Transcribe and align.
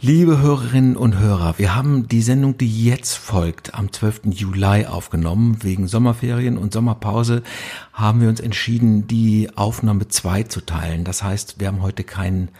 Liebe 0.00 0.38
Hörerinnen 0.38 0.96
und 0.96 1.18
Hörer, 1.18 1.58
wir 1.58 1.74
haben 1.74 2.06
die 2.06 2.22
Sendung, 2.22 2.56
die 2.56 2.84
jetzt 2.84 3.16
folgt, 3.16 3.74
am 3.74 3.92
12. 3.92 4.26
Juli 4.26 4.86
aufgenommen. 4.86 5.58
Wegen 5.64 5.88
Sommerferien 5.88 6.56
und 6.56 6.72
Sommerpause 6.72 7.42
haben 7.92 8.20
wir 8.20 8.28
uns 8.28 8.38
entschieden, 8.38 9.08
die 9.08 9.50
Aufnahme 9.56 10.06
zwei 10.06 10.44
zu 10.44 10.60
teilen. 10.60 11.02
Das 11.02 11.24
heißt, 11.24 11.58
wir 11.58 11.66
haben 11.66 11.82
heute 11.82 12.04
keinen 12.04 12.50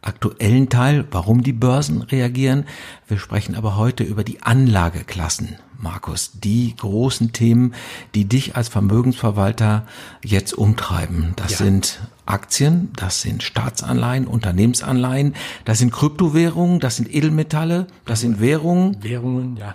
aktuellen 0.00 0.70
Teil, 0.70 1.06
warum 1.10 1.42
die 1.42 1.52
Börsen 1.52 2.00
reagieren. 2.00 2.64
Wir 3.06 3.18
sprechen 3.18 3.54
aber 3.54 3.76
heute 3.76 4.02
über 4.02 4.24
die 4.24 4.42
Anlageklassen, 4.42 5.56
Markus, 5.78 6.32
die 6.34 6.74
großen 6.76 7.32
Themen, 7.32 7.74
die 8.14 8.24
dich 8.24 8.56
als 8.56 8.68
Vermögensverwalter 8.68 9.86
jetzt 10.24 10.52
umtreiben. 10.52 11.32
Das 11.36 11.52
ja. 11.52 11.58
sind 11.58 12.00
Aktien, 12.26 12.90
das 12.96 13.22
sind 13.22 13.42
Staatsanleihen, 13.42 14.26
Unternehmensanleihen, 14.26 15.34
das 15.64 15.78
sind 15.78 15.92
Kryptowährungen, 15.92 16.80
das 16.80 16.96
sind 16.96 17.12
Edelmetalle, 17.12 17.86
das 18.04 18.20
sind 18.20 18.40
Währungen. 18.40 19.02
Währungen, 19.02 19.56
ja. 19.56 19.74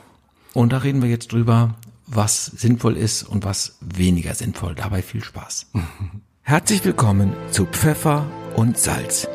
Und 0.54 0.74
da 0.74 0.80
reden 0.80 1.02
wir 1.02 1.10
jetzt 1.10 1.32
drüber, 1.32 1.76
was 2.06 2.46
sinnvoll 2.46 2.98
ist 2.98 3.24
und 3.24 3.46
was 3.46 3.78
weniger 3.82 4.36
sinnvoll. 4.36 4.76
Dabei 4.76 5.02
viel 5.02 5.24
Spaß. 5.24 5.68
Herzlich 6.44 6.84
willkommen 6.86 7.34
zu 7.52 7.66
Pfeffer 7.66 8.26
und 8.56 8.78
Salz 8.78 9.28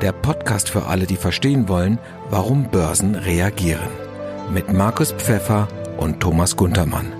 der 0.00 0.12
Podcast 0.12 0.68
für 0.68 0.86
alle, 0.86 1.06
die 1.06 1.16
verstehen 1.16 1.68
wollen, 1.68 1.98
warum 2.30 2.70
Börsen 2.70 3.14
reagieren. 3.14 3.88
Mit 4.52 4.72
Markus 4.72 5.12
Pfeffer 5.12 5.68
und 5.98 6.20
Thomas 6.20 6.56
Guntermann. 6.56 7.12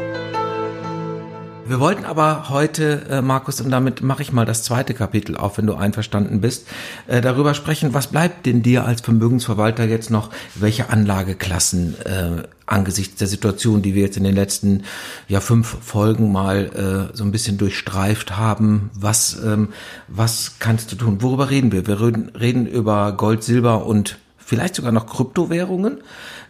Wir 1.68 1.80
wollten 1.80 2.06
aber 2.06 2.48
heute, 2.48 3.02
äh, 3.10 3.20
Markus, 3.20 3.60
und 3.60 3.70
damit 3.70 4.00
mache 4.00 4.22
ich 4.22 4.32
mal 4.32 4.46
das 4.46 4.62
zweite 4.62 4.94
Kapitel 4.94 5.36
auf, 5.36 5.58
wenn 5.58 5.66
du 5.66 5.74
einverstanden 5.74 6.40
bist, 6.40 6.66
äh, 7.08 7.20
darüber 7.20 7.52
sprechen, 7.52 7.92
was 7.92 8.06
bleibt 8.06 8.46
denn 8.46 8.62
dir 8.62 8.86
als 8.86 9.02
Vermögensverwalter 9.02 9.84
jetzt 9.84 10.10
noch, 10.10 10.30
welche 10.54 10.88
Anlageklassen 10.88 11.94
äh, 12.06 12.44
angesichts 12.64 13.16
der 13.16 13.28
Situation, 13.28 13.82
die 13.82 13.94
wir 13.94 14.00
jetzt 14.00 14.16
in 14.16 14.24
den 14.24 14.34
letzten 14.34 14.84
ja 15.28 15.40
fünf 15.40 15.76
Folgen 15.82 16.32
mal 16.32 17.10
äh, 17.12 17.14
so 17.14 17.22
ein 17.22 17.32
bisschen 17.32 17.58
durchstreift 17.58 18.38
haben, 18.38 18.90
was 18.94 19.38
ähm, 19.44 19.68
was 20.08 20.52
kannst 20.60 20.90
du 20.92 20.96
tun? 20.96 21.20
Worüber 21.20 21.50
reden 21.50 21.70
wir? 21.70 21.86
Wir 21.86 22.00
reden, 22.00 22.30
reden 22.30 22.66
über 22.66 23.12
Gold, 23.12 23.42
Silber 23.44 23.84
und 23.84 24.16
vielleicht 24.48 24.74
sogar 24.74 24.92
noch 24.92 25.06
Kryptowährungen. 25.06 25.98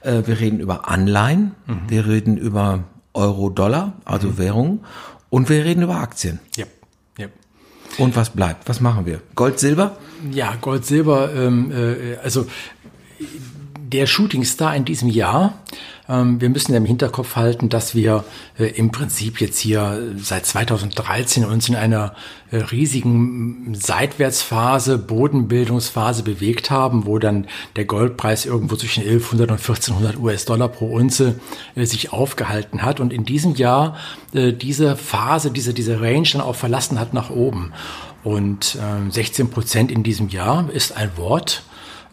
Äh, 0.03 0.23
wir 0.25 0.39
reden 0.39 0.61
über 0.61 0.89
Anleihen. 0.89 1.57
Mhm. 1.67 1.81
Wir 1.89 2.07
reden 2.07 2.37
über 2.37 2.85
Euro-Dollar, 3.13 3.95
also 4.05 4.29
mhm. 4.29 4.39
Währung. 4.39 4.85
Und 5.31 5.49
wir 5.49 5.65
reden 5.65 5.83
über 5.83 5.97
Aktien. 5.97 6.39
Ja. 6.57 6.67
ja. 7.19 7.27
Und 7.99 8.15
was 8.15 8.31
bleibt? 8.31 8.69
Was 8.69 8.81
machen 8.81 9.05
wir? 9.05 9.21
Gold, 9.35 9.59
Silber? 9.59 9.97
Ja, 10.31 10.55
Gold, 10.61 10.87
Silber. 10.87 11.35
Ähm, 11.35 11.73
äh, 11.73 12.17
also 12.23 12.47
der 13.79 14.07
Shootingstar 14.07 14.77
in 14.77 14.85
diesem 14.85 15.09
Jahr 15.09 15.55
wir 16.09 16.49
müssen 16.49 16.75
im 16.75 16.87
Hinterkopf 16.87 17.37
halten, 17.37 17.69
dass 17.69 17.95
wir 17.95 18.25
äh, 18.59 18.65
im 18.65 18.91
Prinzip 18.91 19.43
jetzt 19.43 19.59
hier 19.59 20.15
seit 20.17 20.47
2013 20.47 21.45
uns 21.45 21.69
in 21.69 21.77
einer 21.77 22.15
äh, 22.51 22.57
riesigen 22.57 23.75
Seitwärtsphase, 23.75 24.97
Bodenbildungsphase 24.97 26.23
bewegt 26.23 26.71
haben, 26.71 27.05
wo 27.05 27.19
dann 27.19 27.47
der 27.77 27.85
Goldpreis 27.85 28.47
irgendwo 28.47 28.77
zwischen 28.77 29.03
1100 29.03 29.51
und 29.51 29.59
1400 29.59 30.19
US-Dollar 30.19 30.69
pro 30.69 30.87
Unze 30.87 31.39
äh, 31.75 31.85
sich 31.85 32.11
aufgehalten 32.11 32.81
hat 32.81 33.01
und 33.01 33.13
in 33.13 33.25
diesem 33.25 33.55
Jahr 33.55 33.97
diese 34.33 34.97
Phase, 34.97 35.51
diese, 35.51 35.73
diese 35.73 36.01
Range 36.01 36.29
dann 36.33 36.43
auch 36.43 36.55
verlassen 36.55 36.99
hat 37.01 37.15
nach 37.15 37.31
oben. 37.31 37.73
Und 38.25 38.79
16 39.11 39.49
Prozent 39.49 39.91
in 39.91 40.03
diesem 40.03 40.29
Jahr 40.29 40.69
ist 40.71 40.95
ein 40.95 41.17
Wort, 41.17 41.63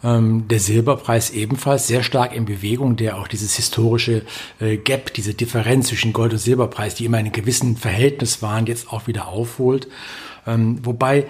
ähm, 0.04 0.48
der 0.48 0.60
Silberpreis 0.60 1.30
ebenfalls 1.30 1.86
sehr 1.86 2.02
stark 2.02 2.34
in 2.34 2.44
Bewegung, 2.44 2.96
der 2.96 3.18
auch 3.18 3.28
dieses 3.28 3.56
historische 3.56 4.22
äh, 4.60 4.76
Gap, 4.76 5.14
diese 5.14 5.34
Differenz 5.34 5.88
zwischen 5.88 6.12
Gold- 6.12 6.32
und 6.32 6.38
Silberpreis, 6.38 6.94
die 6.94 7.04
immer 7.04 7.18
in 7.18 7.26
einem 7.26 7.32
gewissen 7.32 7.76
Verhältnis 7.76 8.42
waren, 8.42 8.66
jetzt 8.66 8.92
auch 8.92 9.06
wieder 9.06 9.28
aufholt. 9.28 9.88
Ähm, 10.46 10.78
wobei 10.84 11.20
äh, 11.20 11.26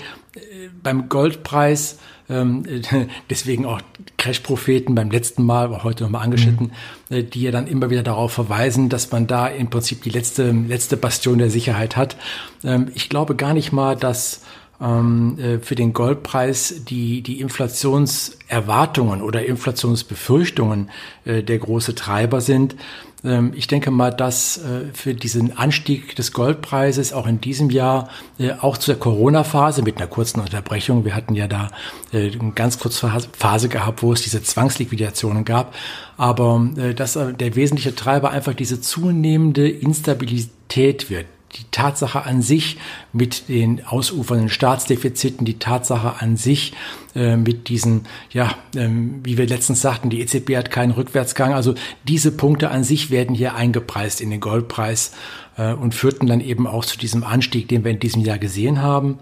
beim 0.82 1.08
Goldpreis 1.08 1.98
ähm, 2.28 2.64
deswegen 3.30 3.66
auch 3.66 3.80
Crash-Propheten 4.16 4.94
beim 4.94 5.10
letzten 5.10 5.44
Mal, 5.44 5.70
war 5.70 5.84
heute 5.84 6.04
nochmal 6.04 6.22
angeschnitten, 6.24 6.72
mhm. 7.08 7.16
äh, 7.16 7.22
die 7.22 7.42
ja 7.42 7.50
dann 7.50 7.66
immer 7.66 7.90
wieder 7.90 8.02
darauf 8.02 8.32
verweisen, 8.32 8.88
dass 8.88 9.10
man 9.12 9.26
da 9.26 9.46
im 9.46 9.70
Prinzip 9.70 10.02
die 10.02 10.10
letzte, 10.10 10.50
letzte 10.50 10.96
Bastion 10.96 11.38
der 11.38 11.50
Sicherheit 11.50 11.96
hat. 11.96 12.16
Ähm, 12.64 12.90
ich 12.94 13.08
glaube 13.08 13.36
gar 13.36 13.54
nicht 13.54 13.72
mal, 13.72 13.96
dass 13.96 14.42
für 14.78 15.74
den 15.74 15.92
Goldpreis 15.94 16.82
die, 16.88 17.22
die 17.22 17.40
Inflationserwartungen 17.40 19.22
oder 19.22 19.46
Inflationsbefürchtungen 19.46 20.90
äh, 21.24 21.42
der 21.42 21.58
große 21.58 21.94
Treiber 21.94 22.40
sind. 22.40 22.76
Ähm, 23.24 23.52
ich 23.54 23.66
denke 23.66 23.90
mal, 23.90 24.10
dass 24.10 24.58
äh, 24.58 24.86
für 24.92 25.14
diesen 25.14 25.56
Anstieg 25.56 26.14
des 26.16 26.32
Goldpreises 26.32 27.12
auch 27.12 27.26
in 27.26 27.40
diesem 27.40 27.70
Jahr, 27.70 28.08
äh, 28.38 28.52
auch 28.52 28.76
zur 28.76 28.96
Corona-Phase 28.96 29.82
mit 29.82 29.96
einer 29.96 30.06
kurzen 30.06 30.40
Unterbrechung, 30.40 31.04
wir 31.04 31.14
hatten 31.14 31.34
ja 31.34 31.48
da 31.48 31.70
äh, 32.12 32.30
eine 32.30 32.52
ganz 32.52 32.78
kurze 32.78 33.10
Phase 33.32 33.68
gehabt, 33.68 34.02
wo 34.02 34.12
es 34.12 34.22
diese 34.22 34.42
Zwangsliquidationen 34.42 35.44
gab, 35.44 35.74
aber 36.16 36.68
äh, 36.76 36.94
dass 36.94 37.14
der 37.14 37.56
wesentliche 37.56 37.94
Treiber 37.94 38.30
einfach 38.30 38.54
diese 38.54 38.80
zunehmende 38.80 39.68
Instabilität 39.68 41.10
wird 41.10 41.26
die 41.58 41.64
Tatsache 41.70 42.24
an 42.24 42.42
sich 42.42 42.78
mit 43.12 43.48
den 43.48 43.84
ausufernden 43.86 44.48
Staatsdefiziten, 44.48 45.44
die 45.44 45.58
Tatsache 45.58 46.20
an 46.20 46.36
sich 46.36 46.72
äh, 47.14 47.36
mit 47.36 47.68
diesen, 47.68 48.06
ja, 48.30 48.54
ähm, 48.74 49.20
wie 49.24 49.38
wir 49.38 49.46
letztens 49.46 49.80
sagten, 49.80 50.10
die 50.10 50.20
EZB 50.20 50.56
hat 50.56 50.70
keinen 50.70 50.92
Rückwärtsgang. 50.92 51.54
Also 51.54 51.74
diese 52.06 52.32
Punkte 52.32 52.70
an 52.70 52.84
sich 52.84 53.10
werden 53.10 53.34
hier 53.34 53.54
eingepreist 53.54 54.20
in 54.20 54.30
den 54.30 54.40
Goldpreis 54.40 55.12
äh, 55.56 55.72
und 55.72 55.94
führten 55.94 56.26
dann 56.26 56.40
eben 56.40 56.66
auch 56.66 56.84
zu 56.84 56.98
diesem 56.98 57.24
Anstieg, 57.24 57.68
den 57.68 57.84
wir 57.84 57.90
in 57.90 58.00
diesem 58.00 58.22
Jahr 58.22 58.38
gesehen 58.38 58.82
haben. 58.82 59.18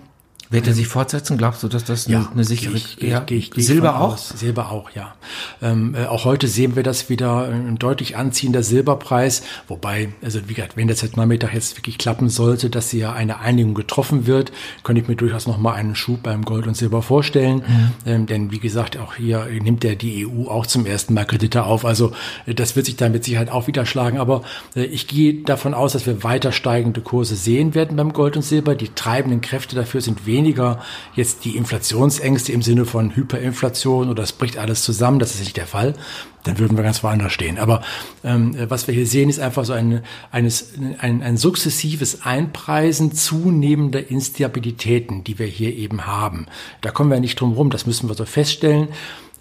Wird 0.55 0.69
er 0.69 0.75
sich 0.75 0.87
fortsetzen? 0.87 1.37
Glaubst 1.37 1.63
du, 1.63 1.69
dass 1.69 1.85
das 1.85 2.07
ja, 2.07 2.31
eine 2.33 2.45
sichere 2.45 2.75
ich, 2.75 2.97
ja, 3.03 3.21
geh 3.21 3.37
ich, 3.37 3.51
geh 3.51 3.61
Silber 3.61 4.01
auch? 4.01 4.15
Aus. 4.15 4.29
Silber 4.29 4.71
auch, 4.71 4.91
ja. 4.91 5.15
Ähm, 5.61 5.95
äh, 5.95 6.07
auch 6.07 6.25
heute 6.25 6.49
sehen 6.49 6.77
wir 6.77 6.83
das 6.83 7.11
wieder 7.11 7.49
äh, 7.49 7.53
ein 7.53 7.77
deutlich 7.79 8.17
anziehender 8.17 8.63
Silberpreis, 8.63 9.43
wobei, 9.69 10.13
also 10.23 10.49
wie 10.49 10.55
gesagt, 10.55 10.77
wenn 10.77 10.89
das 10.89 11.03
heute 11.03 11.19
Nachmittag 11.19 11.55
jetzt 11.55 11.77
wirklich 11.77 11.99
klappen 11.99 12.29
sollte, 12.29 12.71
dass 12.71 12.91
hier 12.91 13.13
eine 13.13 13.41
Einigung 13.41 13.75
getroffen 13.75 14.27
wird, 14.27 14.53
könnte 14.85 15.03
ich 15.03 15.09
mir 15.09 15.17
durchaus 15.17 15.47
noch 15.47 15.59
mal 15.59 15.75
einen 15.75 15.97
Schub 15.97 16.23
beim 16.23 16.45
Gold 16.45 16.67
und 16.67 16.77
Silber 16.77 17.03
vorstellen, 17.03 17.57
mhm. 17.67 17.93
ähm, 18.07 18.27
denn 18.27 18.53
wie 18.53 18.61
gesagt, 18.61 18.97
auch 18.97 19.17
hier 19.17 19.47
nimmt 19.61 19.83
ja 19.83 19.95
die 19.97 20.27
EU 20.27 20.49
auch 20.49 20.67
zum 20.67 20.87
ersten 20.87 21.15
Mal 21.15 21.25
Kredite 21.25 21.65
auf, 21.65 21.85
also 21.85 22.13
äh, 22.47 22.55
das 22.55 22.77
wird 22.77 22.87
sich 22.87 22.97
da 22.97 23.09
mit 23.09 23.25
Sicherheit 23.25 23.51
auch 23.51 23.67
wieder 23.67 23.87
schlagen, 23.87 24.19
aber 24.19 24.43
äh, 24.77 24.85
ich 24.85 25.09
gehe 25.09 25.43
davon 25.43 25.75
aus, 25.75 25.95
dass 25.95 26.07
wir 26.07 26.23
weiter 26.23 26.53
steigende 26.53 27.01
Kurse 27.01 27.35
sehen 27.35 27.75
werden 27.75 27.97
beim 27.97 28.13
Gold 28.13 28.37
und 28.37 28.43
Silber. 28.43 28.77
Die 28.77 28.91
treibenden 28.95 29.41
Kräfte 29.41 29.75
dafür 29.75 30.01
sind 30.01 30.27
weniger 30.27 30.44
weniger 30.45 30.79
jetzt 31.15 31.47
die 31.47 31.57
Inflationsängste 31.57 32.53
im 32.53 32.61
Sinne 32.61 32.85
von 32.85 33.17
Hyperinflation 33.17 34.11
oder 34.11 34.23
es 34.23 34.33
bricht 34.33 34.59
alles 34.59 34.83
zusammen, 34.83 35.19
das 35.19 35.35
ist 35.35 35.41
nicht 35.41 35.57
der 35.57 35.67
Fall, 35.67 35.95
dann 36.43 36.59
würden 36.59 36.77
wir 36.77 36.85
ganz 36.85 37.03
woanders 37.03 37.33
stehen. 37.33 37.59
Aber 37.59 37.81
ähm, 38.23 38.55
was 38.69 38.87
wir 38.87 38.95
hier 38.95 39.07
sehen, 39.07 39.31
ist 39.31 39.41
einfach 39.41 39.65
so 39.65 39.73
ein, 39.73 40.03
eines, 40.31 40.75
ein, 40.99 41.23
ein 41.23 41.39
sukzessives 41.39 42.27
Einpreisen 42.27 43.13
zunehmender 43.13 44.11
Instabilitäten, 44.11 45.25
die 45.25 45.39
wir 45.39 45.47
hier 45.47 45.75
eben 45.75 46.07
haben. 46.07 46.47
Da 46.83 46.91
kommen 46.91 47.11
wir 47.11 47.21
nicht 47.21 47.41
drum 47.41 47.55
rum, 47.55 47.71
das 47.71 47.87
müssen 47.87 48.11
wir 48.11 48.15
so 48.15 48.27
feststellen. 48.27 48.89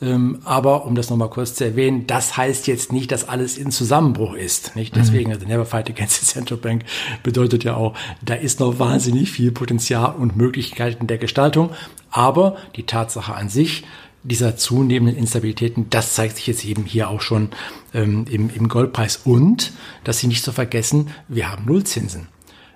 Ähm, 0.03 0.39
aber 0.43 0.85
um 0.85 0.95
das 0.95 1.09
nochmal 1.09 1.29
kurz 1.29 1.55
zu 1.55 1.63
erwähnen, 1.63 2.05
das 2.07 2.35
heißt 2.35 2.67
jetzt 2.67 2.91
nicht, 2.91 3.11
dass 3.11 3.29
alles 3.29 3.57
in 3.57 3.71
Zusammenbruch 3.71 4.33
ist. 4.33 4.75
Nicht? 4.75 4.95
Deswegen, 4.95 5.31
also 5.31 5.47
Never 5.47 5.65
Fight 5.65 5.89
Against 5.89 6.19
the 6.19 6.25
Central 6.25 6.59
Bank 6.59 6.83
bedeutet 7.23 7.63
ja 7.63 7.75
auch, 7.75 7.95
da 8.21 8.33
ist 8.33 8.59
noch 8.59 8.79
wahnsinnig 8.79 9.31
viel 9.31 9.51
Potenzial 9.51 10.15
und 10.15 10.35
Möglichkeiten 10.35 11.07
der 11.07 11.17
Gestaltung. 11.17 11.69
Aber 12.11 12.57
die 12.75 12.83
Tatsache 12.83 13.33
an 13.33 13.47
sich, 13.47 13.85
dieser 14.23 14.57
zunehmenden 14.57 15.17
Instabilitäten, 15.17 15.89
das 15.89 16.13
zeigt 16.13 16.35
sich 16.35 16.47
jetzt 16.47 16.65
eben 16.65 16.83
hier 16.83 17.09
auch 17.09 17.21
schon 17.21 17.49
ähm, 17.93 18.25
im, 18.29 18.49
im 18.49 18.67
Goldpreis. 18.67 19.21
Und, 19.23 19.71
dass 20.03 20.19
Sie 20.19 20.27
nicht 20.27 20.43
zu 20.43 20.51
vergessen, 20.51 21.11
wir 21.29 21.49
haben 21.49 21.65
Nullzinsen. 21.65 22.27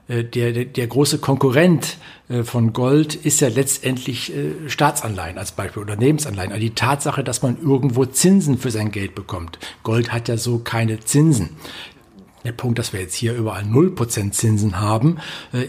Äh, 0.07 0.23
der, 0.23 0.51
der, 0.53 0.65
der 0.65 0.87
große 0.87 1.19
Konkurrent 1.19 1.97
äh, 2.29 2.43
von 2.43 2.73
Gold 2.73 3.15
ist 3.15 3.41
ja 3.41 3.49
letztendlich 3.49 4.33
äh, 4.35 4.69
Staatsanleihen 4.69 5.37
als 5.37 5.51
Beispiel, 5.51 5.81
Unternehmensanleihen. 5.81 6.51
Also 6.51 6.61
die 6.61 6.75
Tatsache, 6.75 7.23
dass 7.23 7.41
man 7.41 7.57
irgendwo 7.61 8.05
Zinsen 8.05 8.57
für 8.57 8.71
sein 8.71 8.91
Geld 8.91 9.15
bekommt. 9.15 9.59
Gold 9.83 10.11
hat 10.11 10.27
ja 10.27 10.37
so 10.37 10.59
keine 10.59 10.99
Zinsen. 10.99 11.49
Der 12.43 12.51
Punkt, 12.53 12.79
dass 12.79 12.93
wir 12.93 13.01
jetzt 13.01 13.15
hier 13.15 13.33
überall 13.33 13.63
0% 13.63 14.31
Zinsen 14.31 14.79
haben, 14.79 15.17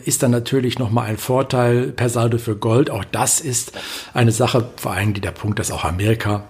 ist 0.05 0.23
dann 0.23 0.31
natürlich 0.31 0.79
nochmal 0.79 1.09
ein 1.09 1.17
Vorteil 1.17 1.89
per 1.89 2.09
Saldo 2.09 2.39
für 2.39 2.55
Gold. 2.55 2.91
Auch 2.91 3.05
das 3.05 3.41
ist 3.41 3.73
eine 4.15 4.31
Sache, 4.31 4.71
vor 4.77 4.93
allem 4.93 5.13
der 5.15 5.33
Punkt, 5.33 5.59
dass 5.59 5.73
auch 5.73 5.83
Amerika 5.85 6.45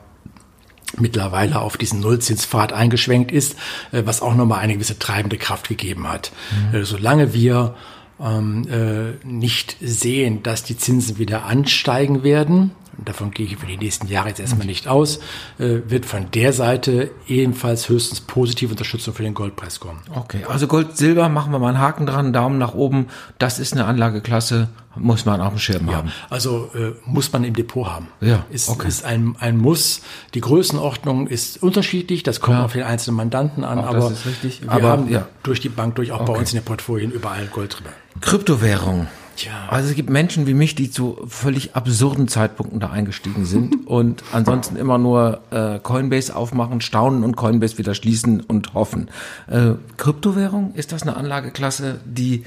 mittlerweile 0.96 1.61
auf 1.61 1.76
diesen 1.76 2.00
Nullzinspfad 2.00 2.73
eingeschwenkt 2.73 3.31
ist, 3.31 3.56
äh, 3.93 4.02
was 4.05 4.23
auch 4.23 4.35
nochmal 4.35 4.61
eine 4.61 4.75
gewisse 4.75 4.99
treibende 4.99 5.37
Kraft 5.37 5.69
gegeben 5.69 6.08
hat. 6.08 6.32
Mhm. 6.73 6.79
Äh, 6.79 6.85
solange 6.85 7.35
wir 7.35 7.75
ähm, 8.20 8.67
äh, 8.69 9.26
nicht 9.26 9.76
sehen, 9.81 10.43
dass 10.43 10.64
die 10.64 10.76
Zinsen 10.76 11.19
wieder 11.19 11.44
ansteigen 11.44 12.23
werden, 12.23 12.73
davon 13.04 13.30
gehe 13.30 13.46
ich 13.46 13.56
für 13.56 13.66
die 13.66 13.76
nächsten 13.76 14.06
Jahre 14.08 14.28
jetzt 14.28 14.40
erstmal 14.40 14.66
nicht 14.66 14.88
aus, 14.88 15.18
äh, 15.58 15.80
wird 15.86 16.06
von 16.06 16.30
der 16.32 16.52
Seite 16.52 17.10
ebenfalls 17.26 17.88
höchstens 17.88 18.20
positive 18.20 18.70
Unterstützung 18.72 19.14
für 19.14 19.22
den 19.22 19.34
Goldpreis 19.34 19.80
kommen. 19.80 20.00
Okay, 20.14 20.44
also 20.48 20.66
Gold, 20.66 20.96
Silber, 20.96 21.28
machen 21.28 21.52
wir 21.52 21.58
mal 21.58 21.68
einen 21.68 21.78
Haken 21.78 22.06
dran, 22.06 22.32
Daumen 22.32 22.58
nach 22.58 22.74
oben. 22.74 23.06
Das 23.38 23.58
ist 23.58 23.72
eine 23.72 23.84
Anlageklasse, 23.84 24.68
muss 24.96 25.24
man 25.24 25.40
auf 25.40 25.50
dem 25.50 25.58
Schirm 25.58 25.88
Ja, 25.88 25.98
haben. 25.98 26.12
also 26.28 26.70
äh, 26.74 26.92
muss 27.04 27.32
man 27.32 27.44
im 27.44 27.54
Depot 27.54 27.86
haben. 27.86 28.08
Ja, 28.20 28.44
ist, 28.50 28.68
okay. 28.68 28.88
ist 28.88 29.04
ein, 29.04 29.36
ein 29.38 29.56
Muss. 29.56 30.00
Die 30.34 30.40
Größenordnung 30.40 31.28
ist 31.28 31.62
unterschiedlich, 31.62 32.22
das 32.24 32.40
kommt 32.40 32.56
Klar. 32.56 32.64
auf 32.64 32.72
den 32.72 32.82
einzelnen 32.82 33.16
Mandanten 33.16 33.64
an, 33.64 33.78
Auch 33.78 33.86
aber 33.86 34.10
wir 34.10 34.52
Aber, 34.72 34.88
haben 34.88 35.08
ja. 35.08 35.26
durch 35.42 35.60
die 35.60 35.68
Bank 35.68 35.94
durch 35.96 36.10
auch 36.12 36.24
bei 36.24 36.32
uns 36.32 36.52
in 36.52 36.58
den 36.58 36.64
Portfolien 36.64 37.10
überall 37.12 37.46
Gold 37.46 37.78
drüber. 37.78 37.90
Kryptowährung. 38.20 39.06
Tja. 39.38 39.69
Also 39.69 39.88
es 39.90 39.94
gibt 39.94 40.11
Menschen 40.11 40.49
wie 40.49 40.55
mich, 40.55 40.75
die 40.75 40.90
zu 40.90 41.17
völlig 41.29 41.76
absurden 41.76 42.26
Zeitpunkten 42.26 42.81
da 42.81 42.90
eingestiegen 42.90 43.46
sind 43.46 43.87
und 43.87 44.25
ansonsten 44.32 44.75
immer 44.75 44.99
nur 44.99 45.43
äh, 45.50 45.79
Coinbase 45.79 46.35
aufmachen, 46.35 46.81
staunen 46.81 47.23
und 47.23 47.37
Coinbase 47.37 47.79
wieder 47.79 47.94
schließen 47.94 48.40
und 48.40 48.75
hoffen. 48.75 49.11
Äh, 49.46 49.75
Kryptowährung, 49.96 50.75
ist 50.75 50.90
das 50.90 51.02
eine 51.02 51.17
Anlageklasse, 51.17 52.00
die 52.05 52.46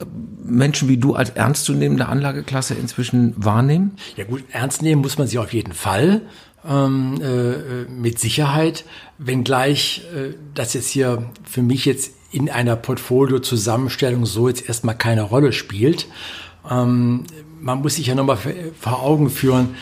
äh, 0.00 0.04
Menschen 0.42 0.88
wie 0.88 0.96
du 0.96 1.14
als 1.14 1.30
ernstzunehmende 1.30 2.06
Anlageklasse 2.06 2.74
inzwischen 2.74 3.32
wahrnehmen? 3.36 3.92
Ja 4.16 4.24
gut, 4.24 4.42
ernst 4.50 4.82
nehmen 4.82 5.02
muss 5.02 5.16
man 5.16 5.28
sie 5.28 5.38
auf 5.38 5.52
jeden 5.52 5.74
Fall. 5.74 6.22
Ähm, 6.68 7.20
äh, 7.22 7.88
mit 7.88 8.18
Sicherheit, 8.18 8.84
wenngleich 9.16 10.02
äh, 10.12 10.34
das 10.54 10.74
jetzt 10.74 10.90
hier 10.90 11.30
für 11.44 11.62
mich 11.62 11.84
jetzt 11.84 12.12
in 12.30 12.48
einer 12.48 12.76
Portfolio-Zusammenstellung 12.76 14.26
so 14.26 14.48
jetzt 14.48 14.68
erstmal 14.68 14.96
keine 14.96 15.22
Rolle 15.22 15.52
spielt. 15.52 16.06
Ähm, 16.70 17.24
man 17.60 17.82
muss 17.82 17.96
sich 17.96 18.06
ja 18.06 18.14
nochmal 18.14 18.38
vor 18.78 19.02
Augen 19.02 19.30
führen, 19.30 19.74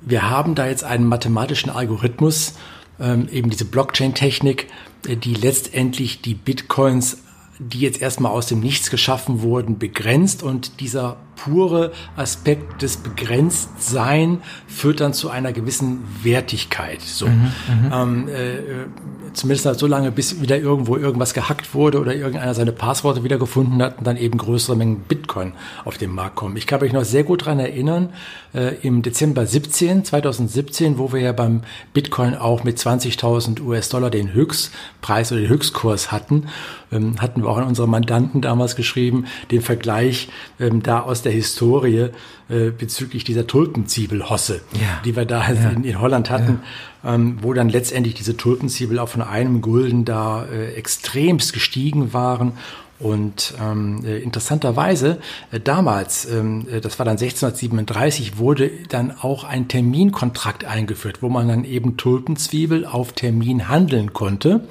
wir 0.00 0.30
haben 0.30 0.54
da 0.54 0.66
jetzt 0.66 0.84
einen 0.84 1.04
mathematischen 1.04 1.70
Algorithmus, 1.70 2.54
ähm, 3.00 3.28
eben 3.30 3.50
diese 3.50 3.64
Blockchain-Technik, 3.64 4.68
äh, 5.06 5.16
die 5.16 5.34
letztendlich 5.34 6.22
die 6.22 6.34
Bitcoins, 6.34 7.18
die 7.58 7.80
jetzt 7.80 8.00
erstmal 8.00 8.32
aus 8.32 8.46
dem 8.46 8.60
Nichts 8.60 8.90
geschaffen 8.90 9.42
wurden, 9.42 9.78
begrenzt 9.78 10.42
und 10.42 10.80
dieser 10.80 11.16
pure 11.36 11.92
Aspekt 12.16 12.82
des 12.82 12.96
Begrenztsein 12.96 14.42
führt 14.66 15.00
dann 15.00 15.12
zu 15.12 15.30
einer 15.30 15.52
gewissen 15.52 16.02
Wertigkeit. 16.22 17.00
So, 17.02 17.26
ähm, 17.26 18.28
äh, 18.28 18.86
zumindest 19.32 19.66
halt 19.66 19.78
so 19.78 19.86
lange, 19.86 20.10
bis 20.10 20.40
wieder 20.40 20.58
irgendwo 20.58 20.96
irgendwas 20.96 21.34
gehackt 21.34 21.74
wurde 21.74 22.00
oder 22.00 22.14
irgendeiner 22.14 22.54
seine 22.54 22.72
Passworte 22.72 23.22
wiedergefunden 23.22 23.80
hat 23.82 23.98
und 23.98 24.06
dann 24.06 24.16
eben 24.16 24.38
größere 24.38 24.76
Mengen 24.76 25.00
Bitcoin 25.00 25.52
auf 25.84 25.98
den 25.98 26.10
Markt 26.10 26.36
kommen. 26.36 26.56
Ich 26.56 26.66
kann 26.66 26.80
mich 26.80 26.92
noch 26.92 27.04
sehr 27.04 27.22
gut 27.22 27.44
dran 27.44 27.58
erinnern, 27.58 28.10
äh, 28.54 28.74
im 28.82 29.02
Dezember 29.02 29.46
17, 29.46 30.04
2017, 30.04 30.98
wo 30.98 31.12
wir 31.12 31.20
ja 31.20 31.32
beim 31.32 31.62
Bitcoin 31.92 32.34
auch 32.34 32.64
mit 32.64 32.78
20.000 32.78 33.60
US-Dollar 33.60 34.10
den 34.10 34.32
Höchstpreis 34.32 35.30
oder 35.32 35.42
den 35.42 35.50
Höchstkurs 35.50 36.10
hatten, 36.10 36.46
ähm, 36.90 37.20
hatten 37.20 37.42
wir 37.42 37.48
auch 37.48 37.58
an 37.58 37.66
unsere 37.66 37.88
Mandanten 37.88 38.40
damals 38.40 38.76
geschrieben, 38.76 39.26
den 39.50 39.60
Vergleich 39.60 40.28
ähm, 40.58 40.82
da 40.82 41.00
aus 41.00 41.22
der 41.26 41.34
Historie 41.34 42.08
äh, 42.48 42.70
bezüglich 42.70 43.24
dieser 43.24 43.46
Tulpenzwiebelhosse, 43.46 44.60
Ja. 44.80 45.00
die 45.04 45.14
wir 45.16 45.24
da 45.26 45.46
in, 45.48 45.84
in 45.84 46.00
Holland 46.00 46.30
hatten, 46.30 46.60
ähm, 47.04 47.38
wo 47.42 47.52
dann 47.52 47.68
letztendlich 47.68 48.14
diese 48.14 48.36
Tulpenzwiebel 48.36 48.98
auch 48.98 49.08
von 49.08 49.22
einem 49.22 49.60
Gulden 49.60 50.04
da 50.04 50.44
äh, 50.46 50.72
extremst 50.74 51.52
gestiegen 51.52 52.12
waren. 52.12 52.52
Und 52.98 53.52
ähm, 53.62 54.02
äh, 54.06 54.16
interessanterweise, 54.20 55.18
äh, 55.52 55.60
damals, 55.60 56.24
ähm, 56.30 56.66
äh, 56.72 56.80
das 56.80 56.98
war 56.98 57.04
dann 57.04 57.18
1637, 57.18 58.38
wurde 58.38 58.70
dann 58.88 59.12
auch 59.20 59.44
ein 59.44 59.68
Terminkontrakt 59.68 60.64
eingeführt, 60.64 61.18
wo 61.20 61.28
man 61.28 61.46
dann 61.46 61.64
eben 61.64 61.98
Tulpenzwiebel 61.98 62.86
auf 62.86 63.12
Termin 63.12 63.68
handeln 63.68 64.14
konnte 64.14 64.66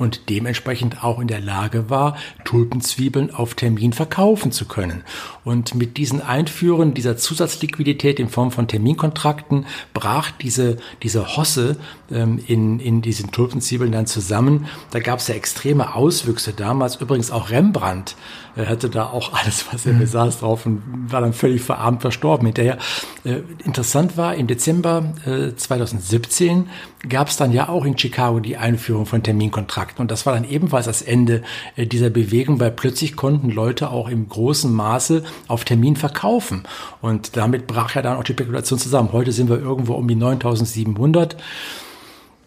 und 0.00 0.30
dementsprechend 0.30 1.04
auch 1.04 1.20
in 1.20 1.28
der 1.28 1.40
Lage 1.40 1.90
war, 1.90 2.16
Tulpenzwiebeln 2.44 3.34
auf 3.34 3.54
Termin 3.54 3.92
verkaufen 3.92 4.50
zu 4.50 4.64
können. 4.64 5.04
Und 5.44 5.74
mit 5.74 5.98
diesen 5.98 6.22
Einführen 6.22 6.94
dieser 6.94 7.18
Zusatzliquidität 7.18 8.18
in 8.18 8.30
Form 8.30 8.50
von 8.50 8.66
Terminkontrakten 8.66 9.66
brach 9.92 10.30
diese, 10.30 10.78
diese 11.02 11.36
Hosse 11.36 11.76
ähm, 12.10 12.42
in, 12.46 12.80
in 12.80 13.02
diesen 13.02 13.30
Tulpenzwiebeln 13.30 13.92
dann 13.92 14.06
zusammen. 14.06 14.68
Da 14.90 15.00
gab 15.00 15.18
es 15.18 15.28
ja 15.28 15.34
extreme 15.34 15.94
Auswüchse 15.94 16.54
damals. 16.54 16.96
Übrigens 16.96 17.30
auch 17.30 17.50
Rembrandt 17.50 18.16
äh, 18.56 18.66
hatte 18.66 18.88
da 18.88 19.06
auch 19.06 19.32
alles, 19.42 19.66
was 19.70 19.84
er 19.84 19.92
besaß, 19.92 20.40
drauf 20.40 20.64
und 20.64 20.82
war 21.12 21.20
dann 21.20 21.34
völlig 21.34 21.60
verarmt 21.60 22.00
verstorben 22.00 22.46
hinterher. 22.46 22.78
Äh, 23.24 23.40
interessant 23.64 24.16
war, 24.16 24.34
im 24.34 24.46
Dezember 24.46 25.12
äh, 25.26 25.54
2017 25.54 26.70
gab 27.08 27.28
es 27.28 27.36
dann 27.36 27.52
ja 27.52 27.68
auch 27.68 27.84
in 27.84 27.96
Chicago 27.96 28.40
die 28.40 28.56
Einführung 28.56 29.06
von 29.06 29.22
Terminkontrakten. 29.22 29.89
Und 29.98 30.10
das 30.10 30.26
war 30.26 30.34
dann 30.34 30.48
ebenfalls 30.48 30.86
das 30.86 31.02
Ende 31.02 31.42
äh, 31.76 31.86
dieser 31.86 32.10
Bewegung, 32.10 32.60
weil 32.60 32.70
plötzlich 32.70 33.16
konnten 33.16 33.50
Leute 33.50 33.90
auch 33.90 34.08
im 34.08 34.28
großen 34.28 34.72
Maße 34.72 35.22
auf 35.48 35.64
Termin 35.64 35.96
verkaufen. 35.96 36.64
Und 37.00 37.36
damit 37.36 37.66
brach 37.66 37.94
ja 37.94 38.02
dann 38.02 38.16
auch 38.16 38.24
die 38.24 38.32
Spekulation 38.32 38.78
zusammen. 38.78 39.12
Heute 39.12 39.32
sind 39.32 39.48
wir 39.48 39.58
irgendwo 39.58 39.94
um 39.94 40.06
die 40.08 40.14
9700. 40.14 41.36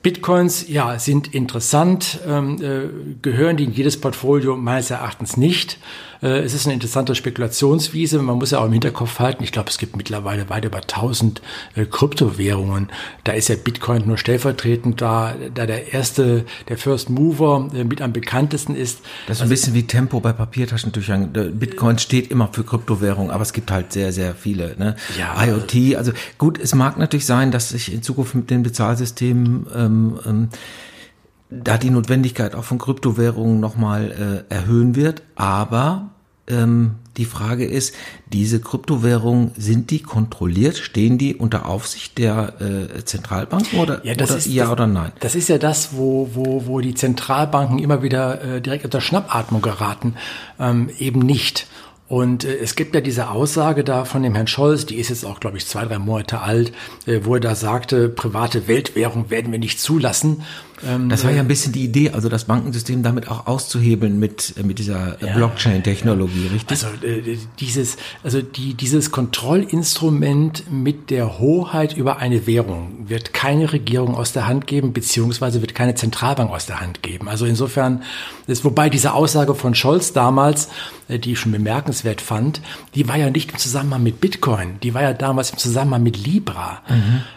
Bitcoins, 0.04 0.68
ja, 0.68 1.00
sind 1.00 1.34
interessant, 1.34 2.20
ähm, 2.28 2.62
äh, 2.62 2.90
gehören 3.22 3.56
die 3.56 3.64
in 3.64 3.72
jedes 3.72 4.00
Portfolio 4.00 4.58
meines 4.58 4.92
Erachtens 4.92 5.38
nicht. 5.38 5.80
Äh, 6.24 6.40
es 6.40 6.54
ist 6.54 6.66
eine 6.66 6.74
interessante 6.74 7.16
Spekulationswiese. 7.16 8.20
Man 8.22 8.38
muss 8.38 8.52
ja 8.52 8.60
auch 8.60 8.66
im 8.66 8.72
Hinterkopf 8.74 9.20
halten, 9.20 9.44
ich 9.44 9.52
glaube, 9.52 9.70
es 9.70 9.78
gibt 9.78 9.96
mittlerweile 9.96 10.50
weit 10.50 10.66
über 10.66 10.80
1000 10.80 11.42
äh, 11.76 11.86
Kryptowährungen. 11.86 12.90
Da 13.24 13.34
ist 13.34 13.50
ja 13.50 13.56
Bitcoin 13.56 14.06
nur 14.06 14.18
stellvertretend 14.18 15.02
da, 15.02 15.36
da 15.54 15.66
der 15.66 15.94
erste, 15.94 16.46
der 16.70 16.78
First 16.78 17.10
Mover 17.10 17.70
äh, 17.74 17.86
mit 17.86 18.02
am 18.02 18.12
bekanntesten 18.14 18.76
ist. 18.76 19.00
Das 19.28 19.38
ist 19.38 19.44
ein 19.44 19.50
bisschen 19.50 19.74
wie 19.74 19.84
Tempo 19.84 20.20
bei 20.20 20.34
Papiertaschentüchern. 20.34 21.32
Bitcoin 21.54 21.98
steht 22.00 22.32
immer 22.32 22.50
für 22.52 22.64
Kryptowährung, 22.64 23.32
aber 23.32 23.44
es 23.44 23.54
gibt 23.54 23.72
halt 23.72 23.94
sehr, 23.94 24.12
sehr 24.12 24.36
viele. 24.36 24.76
Ne? 24.78 24.96
Ja. 25.18 25.44
IoT, 25.46 25.96
also 25.96 26.12
gut, 26.38 26.60
es 26.60 26.74
mag 26.76 26.98
natürlich 26.98 27.26
sein, 27.26 27.52
dass 27.52 27.70
sich 27.70 27.94
in 27.94 28.02
Zukunft 28.02 28.36
mit 28.36 28.50
den 28.50 28.64
Bezahlsystemen 28.64 29.68
ähm, 29.76 29.93
ähm, 30.25 30.50
da 31.50 31.78
die 31.78 31.90
Notwendigkeit 31.90 32.56
auch 32.56 32.63
von 32.63 32.80
Kryptowährungen 32.80 33.60
nochmal 33.60 34.45
äh, 34.50 34.54
erhöhen 34.54 34.95
wird, 34.95 35.22
aber 35.36 36.10
ähm, 36.48 36.95
die 37.16 37.25
Frage 37.25 37.66
ist, 37.66 37.94
diese 38.28 38.60
Kryptowährungen, 38.60 39.51
sind 39.56 39.92
die 39.92 40.01
kontrolliert? 40.01 40.78
Stehen 40.78 41.18
die 41.18 41.36
unter 41.36 41.68
Aufsicht 41.68 42.18
der 42.18 42.60
äh, 42.60 43.06
Zentralbanken 43.06 43.80
oder, 43.80 44.04
Ja, 44.04 44.16
das 44.16 44.31
oder 44.31 44.38
ist, 44.40 44.48
ja 44.48 44.63
das, 44.63 44.72
oder 44.72 44.88
nein? 44.88 45.12
Das 45.19 45.36
ist 45.36 45.48
ja 45.48 45.57
das, 45.57 45.90
wo, 45.94 46.31
wo, 46.34 46.66
wo 46.66 46.81
die 46.81 46.95
Zentralbanken 46.95 47.78
immer 47.80 48.02
wieder 48.02 48.42
äh, 48.42 48.62
direkt 48.62 48.83
unter 48.83 49.00
Schnappatmung 49.00 49.62
geraten. 49.62 50.16
Ähm, 50.59 50.90
eben 50.97 51.19
nicht. 51.19 51.68
Und 52.14 52.44
äh, 52.44 52.58
es 52.58 52.76
gibt 52.76 52.94
ja 52.94 53.02
diese 53.02 53.32
Aussage 53.32 53.84
da 53.84 54.06
von 54.06 54.22
dem 54.22 54.36
Herrn 54.36 54.46
Scholz, 54.46 54.86
die 54.86 54.98
ist 54.98 55.10
jetzt 55.10 55.26
auch, 55.26 55.40
glaube 55.40 55.58
ich, 55.58 55.66
zwei, 55.66 55.84
drei 55.86 55.98
Monate 55.98 56.42
alt, 56.42 56.72
äh, 57.08 57.22
wo 57.24 57.34
er 57.34 57.40
da 57.40 57.56
sagte, 57.56 58.08
private 58.08 58.68
Weltwährung 58.68 59.32
werden 59.32 59.52
wir 59.52 59.58
nicht 59.58 59.80
zulassen. 59.80 60.44
Ähm, 60.87 61.09
Das 61.09 61.23
war 61.23 61.31
ja 61.31 61.42
ein 61.42 61.47
bisschen 61.47 61.73
die 61.73 61.83
Idee, 61.83 62.11
also 62.11 62.30
das 62.30 62.45
Bankensystem 62.45 63.04
damit 63.04 63.30
auch 63.30 63.47
auszuhebeln 63.47 64.19
mit, 64.19 64.54
äh, 64.57 64.63
mit 64.63 64.80
dieser 64.80 65.21
äh, 65.21 65.33
Blockchain-Technologie, 65.35 66.47
richtig? 66.54 66.69
Also 66.69 66.87
äh, 67.06 67.37
dieses, 67.59 67.97
also 68.23 68.42
die, 68.42 68.73
dieses 68.73 69.11
Kontrollinstrument 69.11 70.71
mit 70.71 71.09
der 71.09 71.40
Hoheit 71.40 71.95
über 71.95 72.18
eine 72.18 72.47
Währung 72.47 73.06
wird 73.07 73.33
keine 73.33 73.71
Regierung 73.71 74.16
aus 74.16 74.33
der 74.33 74.47
Hand 74.47 74.68
geben, 74.68 74.94
beziehungsweise 74.94 75.61
wird 75.61 75.75
keine 75.75 75.95
Zentralbank 75.95 76.52
aus 76.52 76.66
der 76.66 76.81
Hand 76.81 77.04
geben. 77.04 77.30
Also 77.30 77.45
insofern 77.45 78.04
ist, 78.47 78.66
wobei 78.66 78.90
diese 78.90 79.13
Aussage 79.13 79.56
von 79.56 79.75
Scholz 79.75 80.13
damals, 80.13 80.69
äh, 81.07 81.19
die 81.19 81.33
ich 81.33 81.40
schon 81.40 81.52
bemerkenswert 81.52 82.21
fand, 82.21 82.61
die 82.95 83.07
war 83.07 83.18
ja 83.18 83.30
nicht 83.30 83.52
im 83.52 83.57
Zusammenhang 83.57 84.04
mit 84.04 84.19
Bitcoin, 84.19 84.80
die 84.81 84.94
war 84.94 85.02
ja 85.02 85.13
damals 85.13 85.52
im 85.52 85.57
Zusammenhang 85.57 86.04
mit 86.04 86.25
Libra. 86.25 86.81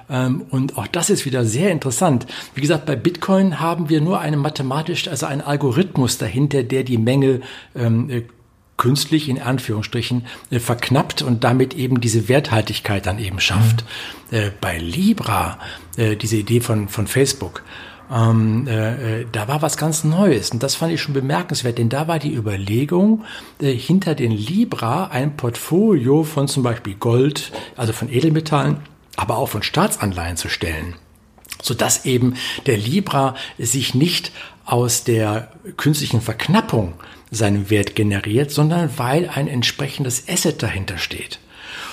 Ähm, 0.09 0.43
und 0.51 0.79
auch 0.79 0.87
das 0.87 1.11
ist 1.11 1.25
wieder 1.25 1.45
sehr 1.45 1.71
interessant. 1.71 2.27
Wie 2.55 2.61
gesagt, 2.61 2.87
bei 2.87 2.97
Bitcoin 2.97 3.36
haben 3.37 3.89
wir 3.89 4.01
nur 4.01 4.21
eine 4.21 4.37
mathematisch, 4.37 5.09
also 5.09 5.27
einen 5.27 5.41
Algorithmus 5.41 6.19
dahinter, 6.19 6.63
der 6.63 6.85
die 6.85 6.99
Menge 6.99 7.41
ähm, 7.75 8.11
äh, 8.11 8.23
künstlich 8.77 9.29
in 9.29 9.41
Anführungsstrichen 9.41 10.27
äh, 10.51 10.59
verknappt 10.59 11.23
und 11.23 11.45
damit 11.45 11.75
eben 11.75 12.01
diese 12.01 12.29
Werthaltigkeit 12.29 13.07
dann 13.07 13.19
eben 13.19 13.41
schafft. 13.41 13.85
Äh, 14.31 14.51
bei 14.61 14.79
Libra, 14.79 15.59
äh, 15.97 16.17
diese 16.17 16.37
Idee 16.37 16.61
von, 16.61 16.89
von 16.89 17.07
Facebook, 17.07 17.63
ähm, 18.13 18.67
äh, 18.69 19.21
äh, 19.21 19.27
da 19.33 19.49
war 19.49 19.63
was 19.63 19.77
ganz 19.77 20.05
Neues 20.05 20.51
und 20.51 20.63
das 20.63 20.77
fand 20.77 20.93
ich 20.93 21.01
schon 21.01 21.15
bemerkenswert, 21.15 21.79
denn 21.79 21.89
da 21.89 22.07
war 22.07 22.19
die 22.19 22.35
Überlegung, 22.35 23.25
hinter 23.61 24.15
den 24.15 24.31
Libra 24.31 25.07
ein 25.07 25.37
Portfolio 25.37 26.23
von 26.23 26.47
zum 26.47 26.63
Beispiel 26.63 26.95
Gold, 26.95 27.51
also 27.77 27.93
von 27.93 28.09
Edelmetallen, 28.09 28.79
aber 29.17 29.39
auch 29.39 29.49
von 29.49 29.63
Staatsanleihen 29.63 30.37
zu 30.37 30.49
stellen 30.49 30.95
sodass 31.67 32.05
eben 32.05 32.37
der 32.67 32.77
Libra 32.77 33.35
sich 33.59 33.95
nicht 33.95 34.31
aus 34.65 35.05
der 35.05 35.51
künstlichen 35.77 36.21
Verknappung 36.21 36.95
seinen 37.31 37.71
Wert 37.71 37.97
generiert, 37.97 38.51
sondern 38.51 38.91
weil 38.99 39.29
ein 39.29 39.49
entsprechendes 39.49 40.29
Asset 40.29 40.63
dahinter 40.63 40.97
steht. 40.99 41.41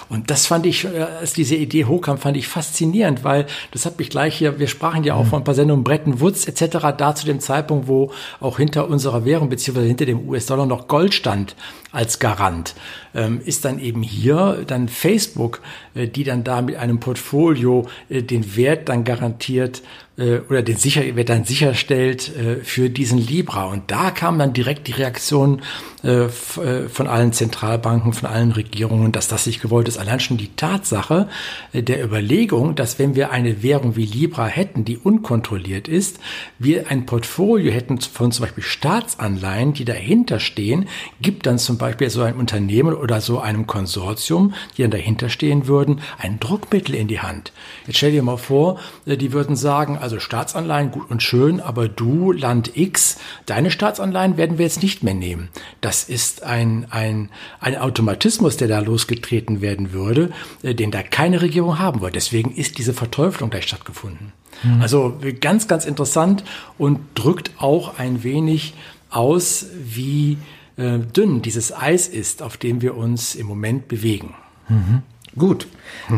Und 0.09 0.29
das 0.29 0.47
fand 0.47 0.65
ich, 0.65 0.85
äh, 0.85 0.99
als 1.19 1.33
diese 1.33 1.55
Idee 1.55 1.85
hochkam, 1.85 2.17
fand 2.17 2.37
ich 2.37 2.47
faszinierend, 2.47 3.23
weil 3.23 3.45
das 3.71 3.85
hat 3.85 3.99
mich 3.99 4.09
gleich 4.09 4.37
hier, 4.37 4.59
wir 4.59 4.67
sprachen 4.67 5.03
ja 5.03 5.15
auch 5.15 5.25
mhm. 5.25 5.29
von 5.29 5.41
ein 5.41 5.43
paar 5.43 5.55
Sendungen 5.55 5.83
Bretton 5.83 6.19
Woods 6.19 6.45
etc., 6.45 6.77
da 6.97 7.15
zu 7.15 7.25
dem 7.25 7.39
Zeitpunkt, 7.39 7.87
wo 7.87 8.11
auch 8.39 8.57
hinter 8.57 8.87
unserer 8.87 9.25
Währung 9.25 9.49
beziehungsweise 9.49 9.87
hinter 9.87 10.05
dem 10.05 10.27
US-Dollar 10.27 10.65
noch 10.65 10.87
Gold 10.87 11.13
stand 11.13 11.55
als 11.91 12.19
Garant, 12.19 12.73
ähm, 13.13 13.39
ist 13.45 13.65
dann 13.65 13.79
eben 13.79 14.01
hier 14.01 14.63
dann 14.65 14.89
Facebook, 14.89 15.61
äh, 15.93 16.07
die 16.07 16.23
dann 16.23 16.43
da 16.43 16.61
mit 16.61 16.75
einem 16.75 16.99
Portfolio 16.99 17.87
äh, 18.09 18.23
den 18.23 18.55
Wert 18.55 18.89
dann 18.89 19.03
garantiert 19.03 19.83
äh, 20.17 20.39
oder 20.49 20.61
den 20.61 20.77
sicher, 20.77 21.15
wird 21.15 21.29
dann 21.29 21.45
sicherstellt 21.45 22.35
äh, 22.35 22.57
für 22.63 22.89
diesen 22.89 23.17
Libra. 23.17 23.65
Und 23.65 23.91
da 23.91 24.11
kam 24.11 24.39
dann 24.39 24.53
direkt 24.53 24.87
die 24.87 24.93
Reaktion 24.93 25.61
äh, 26.03 26.25
äh, 26.25 26.89
von 26.89 27.07
allen 27.07 27.31
Zentralbanken, 27.31 28.11
von 28.11 28.27
allen 28.27 28.51
Regierungen, 28.51 29.13
dass 29.13 29.29
das 29.29 29.45
nicht 29.45 29.61
gewollt 29.61 29.87
ist. 29.87 29.97
Allein 29.97 30.19
schon 30.19 30.35
die 30.35 30.53
Tatsache 30.53 31.29
äh, 31.71 31.81
der 31.81 32.03
Überlegung, 32.03 32.75
dass 32.75 32.99
wenn 32.99 33.15
wir 33.15 33.31
eine 33.31 33.63
Währung 33.63 33.95
wie 33.95 34.05
Libra 34.05 34.47
hätten, 34.47 34.83
die 34.83 34.97
unkontrolliert 34.97 35.87
ist, 35.87 36.19
wir 36.59 36.91
ein 36.91 37.05
Portfolio 37.05 37.71
hätten 37.71 38.01
von 38.01 38.33
zum 38.33 38.43
Beispiel 38.43 38.65
Staatsanleihen, 38.65 39.73
die 39.73 39.85
dahinter 39.85 40.41
stehen, 40.41 40.89
gibt 41.21 41.45
dann 41.45 41.57
zum 41.57 41.77
Beispiel 41.77 42.09
so 42.09 42.21
ein 42.21 42.35
Unternehmen 42.35 42.93
oder 42.93 43.21
so 43.21 43.39
einem 43.39 43.65
Konsortium, 43.65 44.53
die 44.75 44.81
dann 44.81 44.91
dahinter 44.91 45.29
stehen 45.29 45.67
würden, 45.67 46.01
ein 46.17 46.37
Druckmittel 46.37 46.95
in 46.95 47.07
die 47.07 47.21
Hand. 47.21 47.53
Jetzt 47.87 47.97
stell 47.97 48.11
dir 48.11 48.23
mal 48.23 48.37
vor, 48.37 48.77
die 49.05 49.31
würden 49.31 49.55
sagen, 49.55 49.97
also 50.03 50.19
Staatsanleihen 50.19 50.91
gut 50.91 51.09
und 51.09 51.23
schön, 51.23 51.61
aber 51.61 51.87
du, 51.87 52.33
Land 52.33 52.75
X, 52.75 53.17
deine 53.45 53.71
Staatsanleihen 53.71 54.35
werden 54.35 54.57
wir 54.57 54.65
jetzt 54.65 54.83
nicht 54.83 55.01
mehr 55.01 55.13
nehmen. 55.13 55.47
Das 55.79 56.03
ist 56.03 56.43
ein, 56.43 56.85
ein, 56.89 57.29
ein 57.61 57.77
Automatismus, 57.77 58.57
der 58.57 58.67
da 58.67 58.79
losgetreten 58.79 59.61
werden 59.61 59.93
würde, 59.93 60.31
äh, 60.61 60.75
den 60.75 60.91
da 60.91 61.03
keine 61.03 61.41
Regierung 61.41 61.79
haben 61.79 62.01
wollte. 62.01 62.15
Deswegen 62.15 62.51
ist 62.53 62.77
diese 62.77 62.93
Verteuflung 62.93 63.49
gleich 63.49 63.63
stattgefunden. 63.63 64.33
Mhm. 64.61 64.81
Also 64.81 65.17
ganz, 65.39 65.69
ganz 65.69 65.85
interessant 65.85 66.43
und 66.77 66.99
drückt 67.15 67.51
auch 67.57 67.97
ein 67.97 68.23
wenig 68.23 68.73
aus, 69.09 69.67
wie 69.85 70.37
äh, 70.75 70.99
dünn 70.99 71.41
dieses 71.41 71.73
Eis 71.73 72.09
ist, 72.09 72.41
auf 72.41 72.57
dem 72.57 72.81
wir 72.81 72.97
uns 72.97 73.35
im 73.35 73.47
Moment 73.47 73.87
bewegen. 73.87 74.35
Mhm. 74.67 75.01
Gut, 75.37 75.67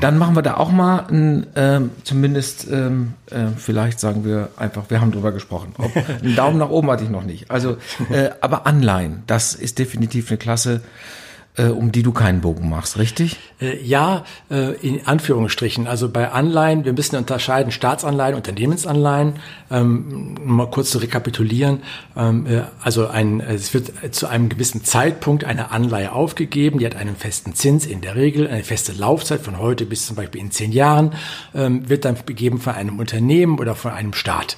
dann 0.02 0.18
machen 0.18 0.36
wir 0.36 0.42
da 0.42 0.58
auch 0.58 0.72
mal 0.72 1.06
ein, 1.10 1.48
ähm, 1.56 1.92
zumindest, 2.04 2.68
ähm, 2.70 3.14
äh, 3.32 3.48
vielleicht 3.56 4.00
sagen 4.00 4.26
wir 4.26 4.50
einfach, 4.58 4.90
wir 4.90 5.00
haben 5.00 5.12
drüber 5.12 5.32
gesprochen. 5.32 5.74
Ob, 5.78 5.92
einen 5.96 6.36
Daumen 6.36 6.58
nach 6.58 6.70
oben 6.70 6.92
hatte 6.92 7.06
ich 7.06 7.10
noch 7.10 7.24
nicht. 7.24 7.50
Also, 7.50 7.78
äh, 8.10 8.32
aber 8.42 8.68
Anleihen, 8.68 9.24
das 9.28 9.56
ist 9.56 9.80
definitiv 9.80 10.30
eine 10.30 10.38
Klasse, 10.38 10.82
äh, 11.58 11.68
um 11.68 11.92
die 11.92 12.04
du 12.04 12.12
keinen 12.12 12.42
Bogen 12.42 12.70
machst, 12.70 12.98
richtig? 12.98 13.38
Äh, 13.62 13.82
ja, 13.84 14.26
äh, 14.50 14.74
in 14.76 15.08
Anführungsstrichen. 15.08 15.88
Also 15.88 16.10
bei 16.10 16.32
Anleihen, 16.32 16.86
wir 16.86 16.94
müssen 16.94 17.16
unterscheiden 17.16 17.72
Staatsanleihen, 17.72 18.36
Unternehmensanleihen. 18.36 19.34
Ähm, 19.72 20.36
mal 20.44 20.70
kurz 20.70 20.92
zu 20.92 20.98
rekapitulieren. 20.98 21.82
Ähm, 22.16 22.46
äh, 22.46 22.62
also 22.82 23.08
ein, 23.08 23.40
es 23.40 23.74
wird 23.74 23.92
zu 24.14 24.28
einem 24.28 24.50
gewissen 24.50 24.84
Zeitpunkt 24.84 25.44
eine 25.44 25.72
Anleihe 25.72 26.12
aufgegeben, 26.12 26.80
die 26.80 26.86
hat 26.86 26.96
einen 26.96 27.16
festen 27.16 27.56
Zins 27.56 27.86
in 27.86 28.02
der 28.02 28.16
Regel, 28.16 28.48
eine 28.48 28.64
feste 28.64 28.92
Laufzeit 28.92 29.42
von 29.42 29.58
heute 29.58 29.86
bis 29.86 30.06
zum 30.06 30.16
Beispiel 30.16 30.42
in 30.42 30.52
zehn 30.52 30.72
Jahren, 30.72 31.14
ähm, 31.54 31.88
wird 31.90 32.06
dann 32.06 32.18
begeben 32.26 32.60
von 32.60 32.74
einem 32.74 33.00
Unternehmen 33.00 33.60
oder 33.60 33.76
von 33.76 33.92
einem 33.92 34.14
Staat. 34.14 34.58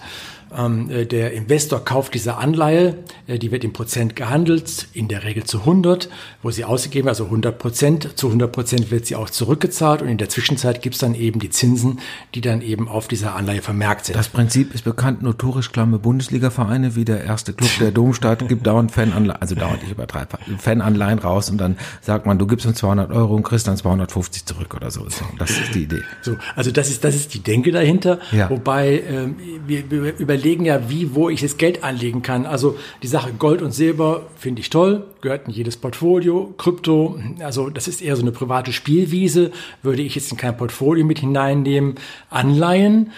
Ähm, 0.55 0.89
äh, 0.89 1.05
der 1.05 1.33
Investor 1.33 1.83
kauft 1.83 2.13
diese 2.13 2.37
Anleihe, 2.37 2.95
äh, 3.27 3.37
die 3.39 3.51
wird 3.51 3.63
im 3.63 3.73
Prozent 3.73 4.15
gehandelt, 4.15 4.87
in 4.93 5.07
der 5.07 5.23
Regel 5.23 5.43
zu 5.43 5.59
100, 5.59 6.09
wo 6.41 6.51
sie 6.51 6.63
ausgegeben, 6.63 7.07
also 7.07 7.25
100 7.25 7.57
Prozent. 7.57 8.17
Zu 8.17 8.27
100 8.27 8.51
Prozent 8.51 8.91
wird 8.91 9.05
sie 9.05 9.15
auch 9.15 9.29
zurückgezahlt 9.29 10.01
und 10.01 10.07
in 10.07 10.17
der 10.17 10.29
Zwischenzeit 10.29 10.81
gibt 10.81 10.95
es 10.95 11.01
dann 11.01 11.15
eben 11.15 11.39
die 11.39 11.49
Zinsen, 11.49 11.99
die 12.35 12.41
dann 12.41 12.61
eben 12.61 12.87
auf 12.87 13.07
dieser 13.07 13.35
Anleihe 13.35 13.61
vermerkt 13.61 14.05
sind. 14.05 14.15
Das 14.15 14.29
Prinzip 14.29 14.73
ist 14.73 14.83
bekannt, 14.83 15.21
notorisch 15.21 15.71
klamme 15.71 15.99
Bundesliga-Vereine 15.99 16.95
wie 16.95 17.05
der 17.05 17.23
erste 17.23 17.53
Club 17.53 17.71
der 17.79 17.91
Domstadt 17.91 18.47
gibt 18.47 18.65
dauernd 18.65 18.91
Fananleihen, 18.91 19.41
also 19.41 19.55
dauernd, 19.55 19.83
ich 19.83 19.91
übertreibe, 19.91 20.37
Fananleihen 20.57 21.19
raus 21.19 21.49
und 21.49 21.57
dann 21.57 21.77
sagt 22.01 22.25
man, 22.25 22.39
du 22.39 22.47
gibst 22.47 22.65
uns 22.65 22.77
200 22.77 23.11
Euro 23.11 23.35
und 23.35 23.43
kriegst 23.43 23.67
dann 23.67 23.77
250 23.77 24.45
zurück 24.45 24.73
oder 24.75 24.91
so. 24.91 25.05
Das 25.37 25.51
ist 25.51 25.75
die 25.75 25.83
Idee. 25.83 26.01
So, 26.21 26.37
also 26.55 26.71
das 26.71 26.89
ist, 26.89 27.03
das 27.03 27.15
ist 27.15 27.33
die 27.33 27.39
Denke 27.39 27.71
dahinter, 27.71 28.19
ja. 28.31 28.49
wobei 28.49 29.03
ähm, 29.09 29.35
wir, 29.65 29.89
wir 29.89 30.17
über 30.17 30.36
überlegen 30.37 30.65
ja, 30.65 30.89
wie, 30.89 31.15
wo 31.15 31.29
ich 31.29 31.41
das 31.41 31.57
Geld 31.57 31.83
anlegen 31.83 32.21
kann. 32.21 32.45
Also 32.45 32.77
die 33.01 33.07
Sache 33.07 33.33
Gold 33.33 33.61
und 33.61 33.71
Silber 33.71 34.27
finde 34.37 34.61
ich 34.61 34.69
toll, 34.69 35.05
gehört 35.21 35.47
in 35.47 35.53
jedes 35.53 35.77
Portfolio. 35.77 36.53
Krypto, 36.57 37.19
also 37.39 37.69
das 37.69 37.87
ist 37.87 38.01
eher 38.01 38.15
so 38.15 38.21
eine 38.21 38.31
private 38.31 38.71
Spielwiese, 38.71 39.51
würde 39.81 40.03
ich 40.03 40.15
jetzt 40.15 40.31
in 40.31 40.37
kein 40.37 40.55
Portfolio 40.55 41.05
mit 41.05 41.19
hineinnehmen. 41.19 41.95
Anleihen, 42.29 43.11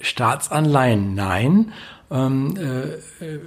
Staatsanleihen, 0.00 1.14
nein. 1.14 1.72
Ähm, 2.10 2.54
äh, 2.56 3.24
äh 3.24 3.38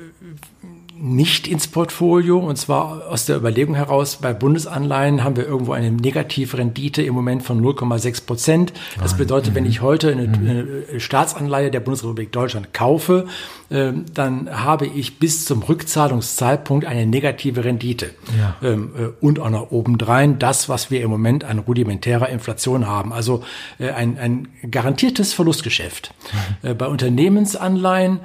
nicht 0.98 1.48
ins 1.48 1.68
Portfolio 1.68 2.40
und 2.40 2.58
zwar 2.58 3.08
aus 3.10 3.26
der 3.26 3.38
Überlegung 3.38 3.76
heraus, 3.76 4.18
bei 4.22 4.34
Bundesanleihen 4.34 5.24
haben 5.24 5.36
wir 5.36 5.46
irgendwo 5.46 5.74
eine 5.74 5.92
negative 5.92 6.58
Rendite 6.58 7.02
im 7.02 7.14
Moment 7.14 7.44
von 7.44 7.62
0,6 7.62 8.26
Prozent. 8.26 8.74
Das 9.00 9.18
bedeutet, 9.18 9.56
wenn 9.56 9.66
ich 9.66 9.82
heute 9.82 10.12
eine, 10.12 10.28
mhm. 10.28 10.50
eine 10.90 11.00
Staatsanleihe 11.00 11.70
der 11.70 11.82
Bundesrepublik 11.82 12.32
Deutschland 12.32 12.74
kaufe, 12.74 13.28
ähm, 13.72 14.06
dann 14.14 14.50
habe 14.64 14.86
ich 14.86 15.18
bis 15.18 15.46
zum 15.46 15.64
Rückzahlungszeitpunkt 15.64 16.86
eine 16.86 17.06
negative 17.06 17.64
Rendite. 17.64 18.12
Ja. 18.38 18.56
Ähm, 18.62 18.92
äh, 18.98 19.26
und 19.26 19.40
auch 19.40 19.50
noch 19.50 19.72
obendrein 19.72 20.38
das, 20.38 20.70
was 20.70 20.92
wir 20.92 21.02
im 21.02 21.10
Moment 21.10 21.44
an 21.44 21.60
rudimentärer 21.60 22.30
Inflation 22.30 22.88
haben. 22.88 23.12
Also 23.12 23.44
äh, 23.80 23.90
ein, 23.90 24.20
ein 24.20 24.48
garantiertes 24.70 25.34
Verlustgeschäft. 25.34 26.14
Mhm. 26.62 26.70
Äh, 26.70 26.74
bei 26.74 26.88
Unternehmensanleihen 26.88 28.20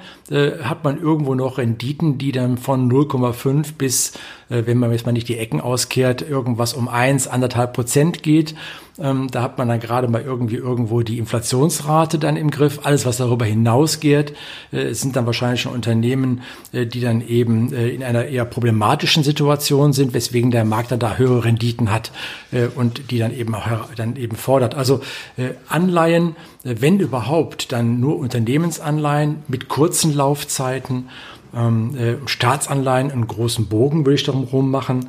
hat 0.63 0.85
man 0.85 1.01
irgendwo 1.01 1.35
noch 1.35 1.59
Renditen, 1.59 2.17
die 2.17 2.31
dann 2.31 2.57
von 2.61 2.91
0,5 2.91 3.75
bis, 3.77 4.13
wenn 4.49 4.79
man 4.79 4.93
jetzt 4.93 5.07
mal 5.07 5.13
nicht 5.13 5.29
die 5.29 5.39
Ecken 5.39 5.61
auskehrt, 5.61 6.23
irgendwas 6.23 6.75
um 6.75 6.89
eins, 6.89 7.27
anderthalb 7.27 7.73
Prozent 7.73 8.23
geht. 8.23 8.55
Ähm, 9.01 9.29
da 9.31 9.43
hat 9.43 9.57
man 9.57 9.69
dann 9.69 9.81
gerade 9.81 10.09
mal 10.09 10.21
irgendwie 10.21 10.57
irgendwo 10.57 11.01
die 11.01 11.19
Inflationsrate 11.19 12.19
dann 12.19 12.37
im 12.37 12.51
Griff. 12.51 12.81
Alles, 12.83 13.07
was 13.07 13.17
darüber 13.17 13.47
hinausgeht, 13.47 14.35
äh, 14.73 14.93
sind 14.93 15.17
dann 15.17 15.27
wahrscheinlich 15.27 15.63
schon 15.63 15.73
Unternehmen, 15.73 16.43
äh, 16.73 16.87
die 16.87 17.01
dann 17.01 17.27
eben 17.27 17.73
äh, 17.73 17.89
in 17.89 18.05
einer 18.05 18.27
eher 18.27 18.45
problematischen 18.45 19.23
Situation 19.23 19.93
sind, 19.95 20.13
weswegen 20.13 20.51
der 20.51 20.65
Markt 20.65 20.93
dann 20.93 20.99
da 20.99 21.17
höhere 21.17 21.45
Renditen 21.45 21.91
hat 21.91 22.13
äh, 22.53 22.67
und 22.67 23.11
die 23.11 23.19
dann 23.19 23.35
eben 23.35 23.55
auch 23.55 23.67
dann 23.97 24.17
eben 24.17 24.37
fordert. 24.37 24.75
Also 24.75 25.01
äh, 25.39 25.51
Anleihen, 25.69 26.37
äh, 26.65 26.77
wenn 26.81 27.01
überhaupt, 27.01 27.73
dann 27.73 28.01
nur 28.01 28.19
Unternehmensanleihen 28.19 29.45
mit 29.49 29.69
kurzen 29.69 30.15
Laufzeiten. 30.15 31.09
Ähm, 31.55 32.19
Staatsanleihen 32.27 33.11
einen 33.11 33.27
großen 33.27 33.67
Bogen 33.67 34.05
würde 34.07 34.15
ich 34.15 34.25
darum 34.25 34.45
rum 34.45 34.71
machen. 34.71 35.09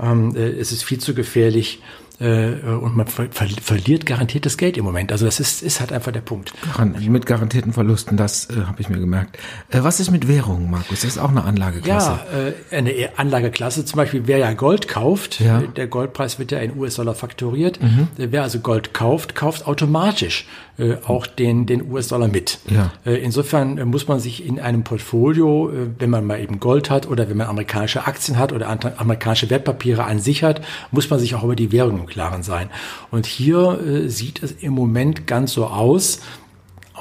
Ähm, 0.00 0.34
es 0.36 0.72
ist 0.72 0.84
viel 0.84 0.98
zu 0.98 1.14
gefährlich, 1.14 1.80
äh, 2.20 2.52
und 2.52 2.96
man 2.96 3.06
ver 3.06 3.28
verliert 3.30 4.06
garantiertes 4.06 4.56
Geld 4.56 4.76
im 4.76 4.84
Moment. 4.84 5.12
Also 5.12 5.24
das 5.24 5.40
ist, 5.40 5.62
ist 5.62 5.80
halt 5.80 5.92
einfach 5.92 6.12
der 6.12 6.20
Punkt. 6.20 6.52
Mit 7.00 7.26
garantierten 7.26 7.72
Verlusten, 7.72 8.16
das 8.16 8.48
äh, 8.50 8.64
habe 8.66 8.80
ich 8.80 8.88
mir 8.88 8.98
gemerkt. 8.98 9.38
Äh, 9.70 9.82
was 9.82 10.00
ist 10.00 10.10
mit 10.10 10.28
Währungen, 10.28 10.70
Markus? 10.70 11.00
Das 11.00 11.04
ist 11.04 11.18
auch 11.18 11.30
eine 11.30 11.44
Anlageklasse. 11.44 12.20
Ja, 12.32 12.48
äh, 12.48 12.76
eine 12.76 13.10
Anlageklasse 13.16 13.84
zum 13.84 13.96
Beispiel, 13.96 14.22
wer 14.26 14.38
ja 14.38 14.52
Gold 14.52 14.88
kauft, 14.88 15.40
ja. 15.40 15.60
der 15.60 15.86
Goldpreis 15.86 16.38
wird 16.38 16.52
ja 16.52 16.58
in 16.58 16.76
US-Dollar 16.78 17.14
fakturiert, 17.14 17.82
mhm. 17.82 18.08
wer 18.16 18.42
also 18.42 18.60
Gold 18.60 18.94
kauft, 18.94 19.34
kauft 19.34 19.66
automatisch 19.66 20.46
äh, 20.78 20.96
auch 21.06 21.26
den, 21.26 21.66
den 21.66 21.90
US-Dollar 21.90 22.28
mit. 22.28 22.58
Ja. 22.70 22.92
Äh, 23.04 23.16
insofern 23.16 23.78
äh, 23.78 23.84
muss 23.84 24.08
man 24.08 24.20
sich 24.20 24.46
in 24.46 24.58
einem 24.58 24.84
Portfolio, 24.84 25.70
äh, 25.70 25.74
wenn 25.98 26.10
man 26.10 26.24
mal 26.24 26.40
eben 26.40 26.60
Gold 26.60 26.90
hat 26.90 27.06
oder 27.06 27.28
wenn 27.28 27.36
man 27.36 27.46
amerikanische 27.46 28.06
Aktien 28.06 28.38
hat 28.38 28.52
oder 28.52 28.68
amerikanische 28.96 29.50
Wertpapiere 29.50 30.04
an 30.04 30.18
sich 30.18 30.42
hat, 30.42 30.62
muss 30.90 31.10
man 31.10 31.18
sich 31.18 31.34
auch 31.34 31.44
über 31.44 31.56
die 31.56 31.72
Währung 31.72 32.01
im 32.02 32.06
Klaren 32.06 32.42
sein. 32.42 32.70
Und 33.10 33.26
hier 33.26 33.80
äh, 33.80 34.08
sieht 34.08 34.42
es 34.42 34.52
im 34.52 34.72
Moment 34.72 35.26
ganz 35.26 35.52
so 35.52 35.66
aus, 35.66 36.20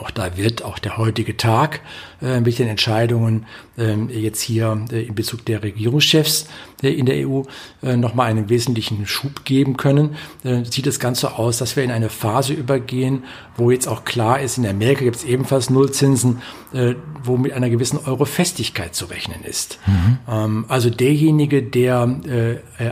auch 0.02 0.12
da 0.12 0.38
wird 0.38 0.64
auch 0.64 0.80
der 0.80 0.98
heutige 0.98 1.38
Tag 1.38 1.82
äh, 2.22 2.40
mit 2.40 2.60
den 2.60 2.68
Entscheidungen 2.68 3.46
äh, 3.78 3.96
jetzt 3.96 4.42
hier 4.42 4.86
äh, 4.92 5.04
in 5.04 5.16
Bezug 5.16 5.46
der 5.46 5.64
Regierungschefs 5.64 6.48
äh, 6.84 6.90
in 6.90 7.06
der 7.06 7.28
EU 7.28 7.44
äh, 7.84 7.96
nochmal 7.96 8.30
einen 8.30 8.50
wesentlichen 8.50 9.06
Schub 9.08 9.46
geben 9.46 9.78
können. 9.78 10.16
Äh, 10.44 10.64
sieht 10.66 10.88
es 10.88 11.00
ganz 11.00 11.22
so 11.22 11.30
aus, 11.30 11.58
dass 11.58 11.76
wir 11.76 11.84
in 11.84 11.92
eine 11.92 12.10
Phase 12.10 12.54
übergehen, 12.54 13.24
wo 13.58 13.72
jetzt 13.72 13.88
auch 13.88 14.06
klar 14.06 14.40
ist, 14.40 14.58
in 14.58 14.68
Amerika 14.68 15.04
gibt 15.04 15.18
es 15.18 15.24
ebenfalls 15.24 15.70
Nullzinsen, 15.70 16.42
äh, 16.74 16.96
wo 17.24 17.38
mit 17.38 17.54
einer 17.54 17.70
gewissen 17.70 18.00
Eurofestigkeit 18.06 18.96
zu 18.96 19.06
rechnen 19.06 19.44
ist. 19.44 19.80
Mhm. 19.86 20.18
Ähm, 20.30 20.66
also 20.68 20.90
derjenige, 20.90 21.64
der 21.64 21.92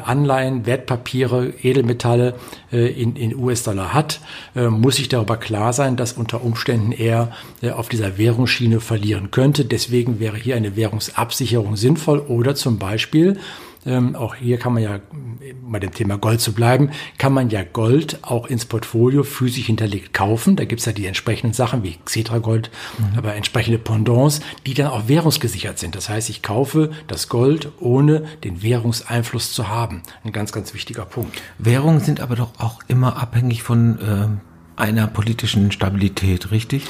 Anleihen, 0.05 0.65
Wertpapiere, 0.65 1.53
Edelmetalle 1.61 2.35
in, 2.77 3.15
in 3.15 3.35
US-Dollar 3.35 3.93
hat, 3.93 4.21
äh, 4.55 4.67
muss 4.67 4.97
sich 4.97 5.09
darüber 5.09 5.37
klar 5.37 5.73
sein, 5.73 5.95
dass 5.95 6.13
unter 6.13 6.43
Umständen 6.43 6.91
er 6.91 7.31
äh, 7.61 7.71
auf 7.71 7.89
dieser 7.89 8.17
Währungsschiene 8.17 8.79
verlieren 8.79 9.31
könnte. 9.31 9.65
Deswegen 9.65 10.19
wäre 10.19 10.37
hier 10.37 10.55
eine 10.55 10.75
Währungsabsicherung 10.75 11.75
sinnvoll 11.75 12.19
oder 12.19 12.55
zum 12.55 12.79
Beispiel 12.79 13.39
ähm, 13.85 14.15
auch 14.15 14.35
hier 14.35 14.57
kann 14.57 14.73
man 14.73 14.83
ja, 14.83 14.99
bei 15.63 15.79
dem 15.79 15.93
Thema 15.93 16.17
Gold 16.17 16.41
zu 16.41 16.53
bleiben, 16.53 16.91
kann 17.17 17.33
man 17.33 17.49
ja 17.49 17.63
Gold 17.63 18.19
auch 18.23 18.47
ins 18.47 18.65
Portfolio 18.65 19.23
physisch 19.23 19.65
hinterlegt 19.65 20.13
kaufen. 20.13 20.55
Da 20.55 20.65
gibt's 20.65 20.85
ja 20.85 20.91
die 20.91 21.05
entsprechenden 21.05 21.53
Sachen 21.53 21.83
wie 21.83 21.97
Xetra 22.03 22.39
Gold, 22.39 22.71
mhm. 22.97 23.17
aber 23.17 23.35
entsprechende 23.35 23.79
Pendants, 23.79 24.41
die 24.65 24.73
dann 24.73 24.87
auch 24.87 25.07
währungsgesichert 25.07 25.79
sind. 25.79 25.95
Das 25.95 26.09
heißt, 26.09 26.29
ich 26.29 26.41
kaufe 26.41 26.91
das 27.07 27.29
Gold, 27.29 27.71
ohne 27.79 28.25
den 28.43 28.61
Währungseinfluss 28.61 29.53
zu 29.53 29.69
haben. 29.69 30.01
Ein 30.23 30.31
ganz, 30.31 30.51
ganz 30.51 30.73
wichtiger 30.73 31.05
Punkt. 31.05 31.41
Währungen 31.57 32.01
sind 32.01 32.19
aber 32.19 32.35
doch 32.35 32.51
auch 32.57 32.81
immer 32.87 33.21
abhängig 33.21 33.63
von 33.63 33.99
äh, 33.99 34.48
einer 34.79 35.07
politischen 35.07 35.71
Stabilität, 35.71 36.51
richtig? 36.51 36.83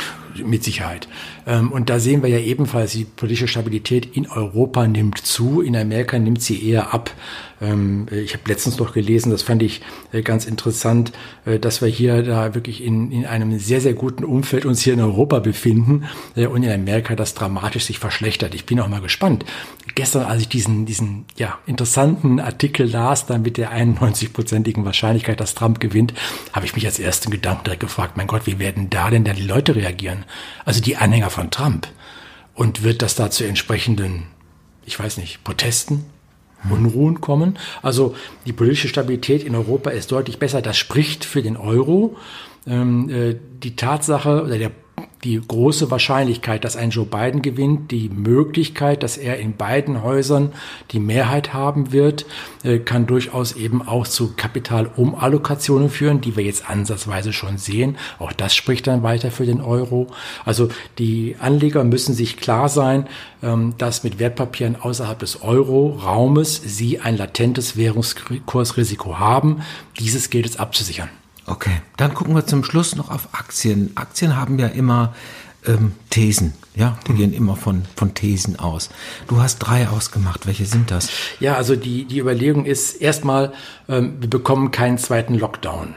Mit 0.44 0.64
Sicherheit. 0.64 1.08
Ähm, 1.48 1.72
und 1.72 1.90
da 1.90 2.00
sehen 2.00 2.22
wir 2.22 2.30
ja 2.30 2.40
ebenfalls, 2.40 2.92
die 2.92 3.04
politische 3.04 3.48
Stabilität 3.48 4.16
in 4.16 4.30
Europa 4.30 4.88
nimmt 4.88 5.18
zu, 5.18 5.62
in 5.62 5.76
Amerika 5.76 6.20
nimmt 6.20 6.42
sie 6.42 6.70
eher 6.70 6.94
ab. 6.94 7.12
Ähm, 7.62 8.08
ich 8.12 8.34
habe 8.34 8.44
letztens 8.48 8.78
noch 8.78 8.94
gelesen, 8.94 9.32
das 9.32 9.42
fand 9.42 9.64
ich 9.64 9.82
äh, 10.12 10.22
ganz 10.22 10.46
interessant, 10.46 11.12
äh, 11.46 11.60
dass 11.60 11.82
wir 11.82 11.88
hier 11.88 12.24
da 12.24 12.56
wirklich 12.56 12.84
in, 12.84 13.12
in 13.12 13.26
einem 13.26 13.58
sehr, 13.60 13.82
sehr 13.82 13.94
guten 13.94 14.24
Umfeld 14.24 14.66
uns 14.66 14.82
hier 14.82 14.94
in 14.94 15.02
Europa 15.02 15.40
befinden 15.40 16.06
äh, 16.36 16.48
und 16.48 16.64
in 16.64 16.72
Amerika 16.72 17.16
das 17.16 17.34
dramatisch 17.34 17.86
sich 17.86 18.00
verschlechtert. 18.00 18.56
Ich 18.56 18.66
bin 18.66 18.80
auch 18.80 18.88
mal 18.88 19.02
gespannt. 19.02 19.46
Gestern, 19.96 20.24
als 20.24 20.42
ich 20.42 20.50
diesen, 20.50 20.86
diesen 20.86 21.26
ja, 21.38 21.58
interessanten 21.66 22.40
Artikel 22.40 22.90
las, 22.90 23.26
dann 23.26 23.42
mit 23.42 23.58
der 23.58 23.72
91-prozentigen 23.72 24.86
Wahrscheinlichkeit, 24.86 25.40
dass 25.40 25.56
Trump 25.56 25.80
gewinnt, 25.80 26.14
habe 26.54 26.66
ich 26.66 26.76
mich 26.76 26.86
als 26.86 27.00
ersten 27.00 27.32
Gedanken 27.32 27.66
direkt 27.66 27.82
gefragt, 27.82 28.16
mein 28.16 28.28
Gott, 28.28 28.46
wie 28.46 28.60
werden 28.60 28.90
da 28.90 29.10
denn 29.10 29.26
da 29.26 29.34
die 29.34 29.44
Leute 29.44 29.76
reagieren? 29.76 30.26
Also 30.66 30.82
die 30.82 30.98
Anhänger 30.98 31.30
von 31.30 31.52
Trump. 31.52 31.88
Und 32.54 32.84
wird 32.84 33.02
das 33.02 33.16
da 33.16 33.32
zu 33.32 33.46
entsprechenden, 33.46 34.24
ich 34.86 35.00
weiß 35.00 35.18
nicht, 35.18 35.46
Protesten, 35.46 36.06
Unruhen 36.70 37.22
kommen. 37.22 37.58
Also 37.82 38.16
die 38.46 38.54
politische 38.54 38.88
Stabilität 38.88 39.44
in 39.44 39.56
Europa 39.56 39.90
ist 39.92 40.12
deutlich 40.12 40.40
besser. 40.40 40.62
Das 40.62 40.78
spricht 40.78 41.26
für 41.26 41.42
den 41.42 41.58
Euro. 41.58 42.18
Ähm, 42.68 43.10
äh, 43.10 43.36
die 43.64 43.76
Tatsache 43.76 44.44
oder 44.44 44.58
der 44.58 44.72
die 45.24 45.40
große 45.40 45.92
Wahrscheinlichkeit, 45.92 46.64
dass 46.64 46.76
ein 46.76 46.92
Joe 46.92 47.06
Biden 47.06 47.42
gewinnt, 47.42 47.92
die 47.92 48.10
Möglichkeit, 48.10 49.04
dass 49.04 49.18
er 49.18 49.38
in 49.38 49.56
beiden 49.56 50.04
Häusern 50.04 50.54
die 50.92 51.00
Mehrheit 51.00 51.54
haben 51.54 51.92
wird, 51.92 52.26
äh, 52.64 52.80
kann 52.80 53.06
durchaus 53.06 53.54
eben 53.54 53.82
auch 53.82 54.08
zu 54.08 54.34
Kapitalumallokationen 54.36 55.90
führen, 55.90 56.22
die 56.22 56.36
wir 56.36 56.44
jetzt 56.44 56.70
ansatzweise 56.70 57.34
schon 57.34 57.58
sehen. 57.58 57.98
Auch 58.18 58.32
das 58.34 58.56
spricht 58.56 58.88
dann 58.88 59.04
weiter 59.04 59.32
für 59.32 59.46
den 59.46 59.62
Euro. 59.62 60.08
Also 60.46 60.70
die 60.98 61.36
Anleger 61.40 61.84
müssen 61.84 62.14
sich 62.14 62.38
klar 62.38 62.70
sein, 62.70 63.08
ähm, 63.42 63.76
dass 63.78 64.04
mit 64.04 64.20
Wertpapieren 64.20 64.76
außerhalb 64.76 65.20
des 65.20 65.42
Euro-Raumes 65.42 66.62
sie 66.66 67.00
ein 67.00 67.18
latentes 67.18 67.78
Währungskursrisiko 67.78 69.20
haben. 69.20 69.62
Dieses 70.00 70.30
gilt 70.30 70.46
es 70.46 70.58
abzusichern. 70.58 71.10
Okay, 71.50 71.82
dann 71.98 72.14
gucken 72.14 72.36
wir 72.36 72.46
zum 72.46 72.64
Schluss 72.64 72.96
noch 72.96 73.10
auf 73.10 73.30
Aktien. 73.32 73.92
Aktien 73.96 74.38
haben 74.38 74.60
ja 74.60 74.68
immer 74.68 75.16
ähm, 75.66 75.94
Thesen, 76.12 76.54
ja, 76.76 76.98
die 77.08 77.14
gehen 77.14 77.34
immer 77.34 77.56
von, 77.56 77.84
von 77.96 78.14
Thesen 78.14 78.60
aus. 78.60 78.90
Du 79.28 79.42
hast 79.42 79.58
drei 79.58 79.88
ausgemacht, 79.90 80.46
welche 80.46 80.66
sind 80.66 80.92
das? 80.92 81.10
Ja, 81.40 81.56
also 81.56 81.76
die, 81.76 82.06
die 82.06 82.20
Überlegung 82.20 82.66
ist 82.66 82.94
erstmal, 82.94 83.52
ähm, 83.88 84.18
wir 84.20 84.30
bekommen 84.30 84.70
keinen 84.70 85.00
zweiten 85.00 85.34
Lockdown. 85.34 85.96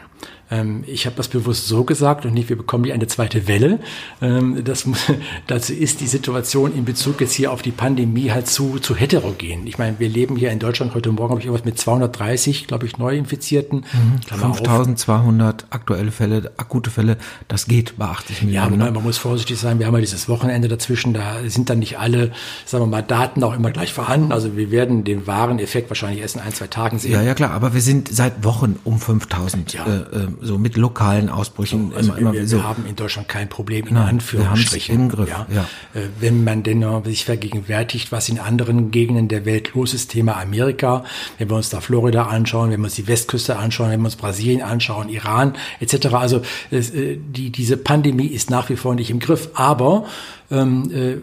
Ähm, 0.53 0.85
ich 0.87 1.07
habe 1.07 1.17
das 1.17 1.29
bewusst 1.29 1.67
so 1.67 1.85
gesagt 1.85 2.27
und 2.27 2.35
nicht, 2.35 2.51
wir 2.51 2.57
bekommen 2.57 2.85
hier 2.85 2.93
eine 2.93 3.07
zweite 3.07 3.49
Welle. 3.49 3.81
Ähm, 4.21 4.63
das, 4.65 4.87
dazu 5.47 5.73
ist 5.73 6.01
die 6.01 6.07
Situation 6.07 6.75
in 6.77 6.85
Bezug 6.85 7.21
jetzt 7.21 7.33
hier 7.33 7.51
auf 7.53 7.63
die 7.63 7.71
Pandemie 7.71 8.31
halt 8.31 8.49
zu, 8.49 8.79
zu 8.79 8.95
heterogen. 8.95 9.67
Ich 9.67 9.79
meine, 9.79 9.99
wir 9.99 10.09
leben 10.09 10.37
hier 10.37 10.51
in 10.51 10.59
Deutschland 10.59 10.95
heute 10.95 11.11
Morgen, 11.11 11.31
habe 11.31 11.41
ich 11.41 11.47
irgendwas 11.47 11.65
mit 11.65 11.79
230, 11.79 12.67
glaube 12.67 12.87
ich, 12.87 12.99
Neuinfizierten. 12.99 13.85
Mhm. 13.93 14.37
5200 14.37 15.67
aktuelle 15.71 16.13
Fälle, 16.13 16.53
akute 16.59 16.91
Fälle, 16.91 17.17
das 17.49 17.67
geht 17.67 17.97
bei 17.97 18.07
80 18.07 18.43
Millionen. 18.43 18.81
Ja, 18.81 18.87
ne? 18.87 18.93
man 18.93 19.03
muss 19.03 19.17
vorsichtig 19.17 19.59
sein, 19.59 19.79
wir 19.79 19.87
haben 19.87 19.95
ja 19.95 20.01
dieses 20.01 20.29
Wochenende 20.29 20.69
dazwischen, 20.69 21.15
da 21.15 21.37
sind 21.47 21.71
dann 21.71 21.79
nicht 21.79 21.99
alle, 21.99 22.33
sagen 22.67 22.85
wir 22.85 22.89
mal, 22.89 23.03
Daten 23.03 23.43
auch 23.43 23.55
immer 23.55 23.71
gleich 23.71 23.95
vorhanden. 23.95 24.33
Also 24.33 24.55
wir 24.57 24.71
werden 24.71 25.05
den 25.05 25.27
wahren 25.27 25.59
Effekt 25.59 25.89
wahrscheinlich 25.89 26.21
erst 26.21 26.37
in 26.37 26.43
ein, 26.43 26.53
zwei 26.53 26.67
Tagen 26.67 26.99
sehen. 26.99 27.13
Ja, 27.13 27.23
ja, 27.23 27.35
klar, 27.35 27.53
aber 27.53 27.73
wir 27.73 27.81
sind 27.81 28.09
seit 28.09 28.45
Wochen 28.45 28.79
um 28.85 28.99
5000 28.99 29.73
ja. 29.73 29.87
äh, 29.87 29.91
äh 29.99 30.29
so 30.43 30.59
mit 30.59 30.77
lokalen 30.77 31.29
Ausbrüchen. 31.29 31.93
Also 31.95 32.15
immer, 32.15 32.33
wir, 32.33 32.47
so. 32.47 32.59
wir 32.59 32.65
haben 32.65 32.85
in 32.87 32.97
Deutschland 32.97 33.29
kein 33.29 33.49
Problem, 33.49 33.87
in 33.87 33.95
Nein, 33.95 34.09
Anführungsstrichen. 34.09 34.95
Im 34.95 35.09
Griff, 35.09 35.29
ja. 35.29 35.47
ja. 35.53 35.63
Äh, 35.95 36.09
wenn 36.21 36.45
man 36.45 36.63
denn 36.63 36.85
sich 37.05 37.25
vergegenwärtigt, 37.25 38.13
was 38.13 38.29
in 38.29 38.39
anderen 38.39 38.91
Gegenden 38.91 39.29
der 39.29 39.45
Welt 39.45 39.75
los 39.75 39.95
ist, 39.95 40.11
Thema 40.11 40.37
Amerika, 40.37 41.05
wenn 41.39 41.49
wir 41.49 41.57
uns 41.57 41.71
da 41.71 41.81
Florida 41.81 42.25
anschauen, 42.25 42.71
wenn 42.71 42.81
wir 42.81 42.85
uns 42.85 42.97
die 42.97 43.07
Westküste 43.07 43.57
anschauen, 43.57 43.91
wenn 43.91 44.01
wir 44.01 44.07
uns 44.07 44.17
Brasilien 44.17 44.63
anschauen, 44.63 45.09
Iran 45.09 45.55
etc. 45.81 46.15
Also 46.15 46.43
äh, 46.71 47.17
die, 47.17 47.51
diese 47.51 47.77
Pandemie 47.77 48.27
ist 48.27 48.51
nach 48.51 48.69
wie 48.69 48.77
vor 48.77 48.95
nicht 48.95 49.11
im 49.11 49.21
Griff, 49.21 49.51
aber 49.55 50.07
ähm, 50.51 50.91
äh, 50.93 51.17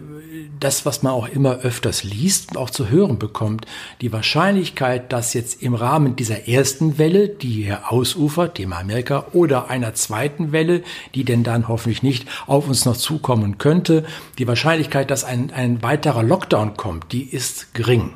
das, 0.60 0.86
was 0.86 1.04
man 1.04 1.14
auch 1.14 1.28
immer 1.28 1.60
öfters 1.60 2.04
liest 2.04 2.52
und 2.52 2.58
auch 2.58 2.70
zu 2.70 2.90
hören 2.90 3.20
bekommt, 3.20 3.66
die 4.02 4.12
Wahrscheinlichkeit, 4.12 5.12
dass 5.12 5.34
jetzt 5.34 5.62
im 5.62 5.76
Rahmen 5.76 6.16
dieser 6.16 6.48
ersten 6.48 6.98
Welle, 6.98 7.30
die 7.30 7.64
hier 7.64 7.92
ausufert, 7.92 8.56
Thema 8.56 8.80
Amerika, 8.80 9.26
oder 9.34 9.70
einer 9.70 9.94
zweiten 9.94 10.52
Welle, 10.52 10.84
die 11.16 11.24
denn 11.24 11.44
dann 11.44 11.68
hoffentlich 11.68 12.04
nicht 12.04 12.28
auf 12.48 12.68
uns 12.68 12.86
noch 12.86 12.98
zukommen 12.98 13.58
könnte, 13.58 14.06
die 14.38 14.48
Wahrscheinlichkeit, 14.48 15.12
dass 15.12 15.24
ein, 15.24 15.52
ein 15.52 15.82
weiterer 15.84 16.24
Lockdown 16.24 16.78
kommt, 16.78 17.12
die 17.12 17.24
ist 17.24 17.74
gering. 17.74 18.14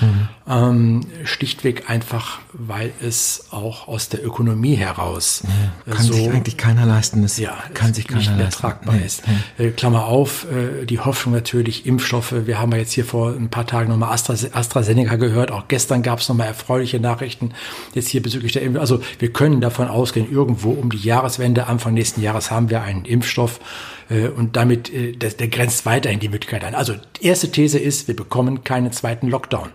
Mhm. 0.00 0.28
Ähm, 0.48 1.00
schlichtweg 1.24 1.90
einfach, 1.90 2.38
weil 2.52 2.92
es 3.00 3.46
auch 3.50 3.88
aus 3.88 4.08
der 4.08 4.24
Ökonomie 4.24 4.74
heraus 4.74 5.42
ja, 5.44 5.92
kann 5.92 6.06
so, 6.06 6.12
sich 6.12 6.30
eigentlich 6.30 6.56
keiner 6.56 6.86
leisten. 6.86 7.22
Das 7.22 7.38
ja, 7.38 7.56
kann 7.74 7.94
sich 7.94 8.06
keiner 8.06 8.20
nicht 8.20 8.30
mehr 8.30 8.44
leisten. 8.44 8.60
tragbar 8.60 8.94
nee, 8.94 9.04
ist. 9.04 9.22
Nee. 9.58 9.66
Äh, 9.66 9.70
Klammer 9.72 10.04
auf, 10.04 10.46
äh, 10.50 10.84
die 10.86 11.00
Hoffnung 11.00 11.34
natürlich, 11.34 11.86
Impfstoffe. 11.86 12.34
Wir 12.46 12.60
haben 12.60 12.70
ja 12.72 12.78
jetzt 12.78 12.92
hier 12.92 13.04
vor 13.04 13.32
ein 13.32 13.48
paar 13.48 13.66
Tagen 13.66 13.90
nochmal 13.90 14.12
Astra, 14.12 14.34
AstraZeneca 14.34 15.16
gehört. 15.16 15.50
Auch 15.50 15.66
gestern 15.68 16.02
gab 16.02 16.20
es 16.20 16.28
nochmal 16.28 16.46
erfreuliche 16.46 17.00
Nachrichten 17.00 17.52
jetzt 17.94 18.08
hier 18.08 18.22
bezüglich 18.22 18.52
der 18.52 18.62
Impfung. 18.62 18.80
Also 18.80 19.00
wir 19.18 19.32
können 19.32 19.60
davon 19.60 19.88
ausgehen, 19.88 20.30
irgendwo 20.30 20.70
um 20.70 20.90
die 20.90 20.98
Jahreswende, 20.98 21.66
Anfang 21.66 21.94
nächsten 21.94 22.22
Jahres 22.22 22.50
haben 22.50 22.70
wir 22.70 22.82
einen 22.82 23.04
Impfstoff 23.04 23.58
äh, 23.58 23.95
und 24.08 24.56
damit, 24.56 24.92
der, 24.92 25.30
der 25.30 25.48
grenzt 25.48 25.84
weiterhin 25.86 26.20
die 26.20 26.28
Möglichkeit 26.28 26.64
ein. 26.64 26.74
Also 26.74 26.94
die 27.20 27.26
erste 27.26 27.50
These 27.50 27.78
ist, 27.78 28.08
wir 28.08 28.16
bekommen 28.16 28.62
keinen 28.62 28.92
zweiten 28.92 29.28
Lockdown. 29.28 29.70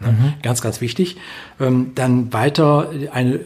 Mhm. 0.00 0.34
Ganz, 0.42 0.60
ganz 0.60 0.80
wichtig. 0.80 1.16
Ähm, 1.58 1.92
dann 1.94 2.32
weiter 2.32 2.90
eine, 3.12 3.40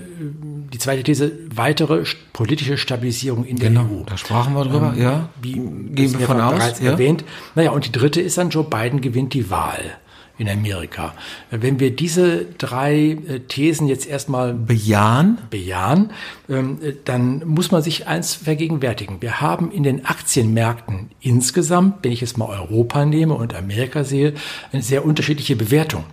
die 0.72 0.78
zweite 0.78 1.04
These, 1.04 1.32
weitere 1.54 2.04
weitere 2.32 2.76
Stabilisierung 2.76 3.44
in 3.44 3.56
genau, 3.56 3.84
der 3.84 3.98
EU. 3.98 4.02
Da 4.04 4.16
sprachen 4.16 4.54
wir 4.54 4.64
drüber, 4.64 4.92
ähm, 4.96 5.02
ja. 5.02 5.28
Wie 5.40 5.52
gehen 5.52 6.18
wir 6.18 6.26
von 6.26 6.40
aus? 6.40 6.54
Bereits 6.54 6.80
ja. 6.80 6.92
erwähnt. 6.92 7.24
Naja, 7.54 7.70
und 7.70 7.86
die 7.86 7.92
dritte 7.92 8.20
ist 8.20 8.36
dann, 8.36 8.50
Joe 8.50 8.64
Biden 8.64 9.00
gewinnt 9.00 9.32
die 9.34 9.50
Wahl 9.50 9.96
in 10.40 10.48
Amerika. 10.48 11.12
Wenn 11.50 11.78
wir 11.80 11.94
diese 11.94 12.46
drei 12.56 12.94
äh, 12.94 13.40
Thesen 13.46 13.88
jetzt 13.88 14.08
erstmal 14.08 14.54
bejahen, 14.54 15.36
bejahen, 15.50 16.12
ähm, 16.48 16.78
dann 17.04 17.46
muss 17.46 17.70
man 17.70 17.82
sich 17.82 18.06
eins 18.06 18.34
vergegenwärtigen. 18.34 19.20
Wir 19.20 19.42
haben 19.42 19.70
in 19.70 19.82
den 19.82 20.06
Aktienmärkten 20.06 21.10
insgesamt, 21.20 22.02
wenn 22.02 22.12
ich 22.12 22.22
jetzt 22.22 22.38
mal 22.38 22.48
Europa 22.48 23.04
nehme 23.04 23.34
und 23.34 23.54
Amerika 23.54 24.02
sehe, 24.02 24.32
eine 24.72 24.82
sehr 24.82 25.04
unterschiedliche 25.04 25.56
Bewertung. 25.56 26.04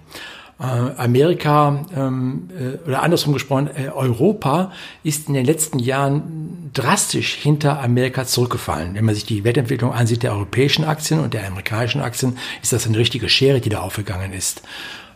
Äh, 0.60 0.63
Amerika 0.63 1.86
ähm, 1.96 2.50
äh, 2.58 2.88
oder 2.88 3.04
andersrum 3.04 3.34
gesprochen, 3.34 3.70
äh, 3.76 3.89
Europa 3.89 4.72
ist 5.04 5.28
in 5.28 5.36
den 5.36 5.46
letzten 5.46 5.78
Jahren 5.78 6.72
drastisch 6.74 7.36
hinter 7.36 7.80
Amerika 7.82 8.26
zurückgefallen. 8.26 8.96
Wenn 8.96 9.06
man 9.06 9.13
sich 9.13 9.26
die 9.26 9.43
Wertentwicklung 9.43 9.93
ansieht 9.93 10.24
der 10.24 10.34
europäischen 10.34 10.84
Aktien 10.84 11.20
und 11.20 11.36
der 11.36 11.46
amerikanischen 11.46 12.02
Aktien, 12.02 12.39
ist 12.63 12.74
das 12.74 12.88
eine 12.88 12.98
richtige 12.98 13.30
Schere, 13.30 13.62
die 13.62 13.70
da 13.70 13.82
aufgegangen 13.82 14.34
ist. 14.34 14.63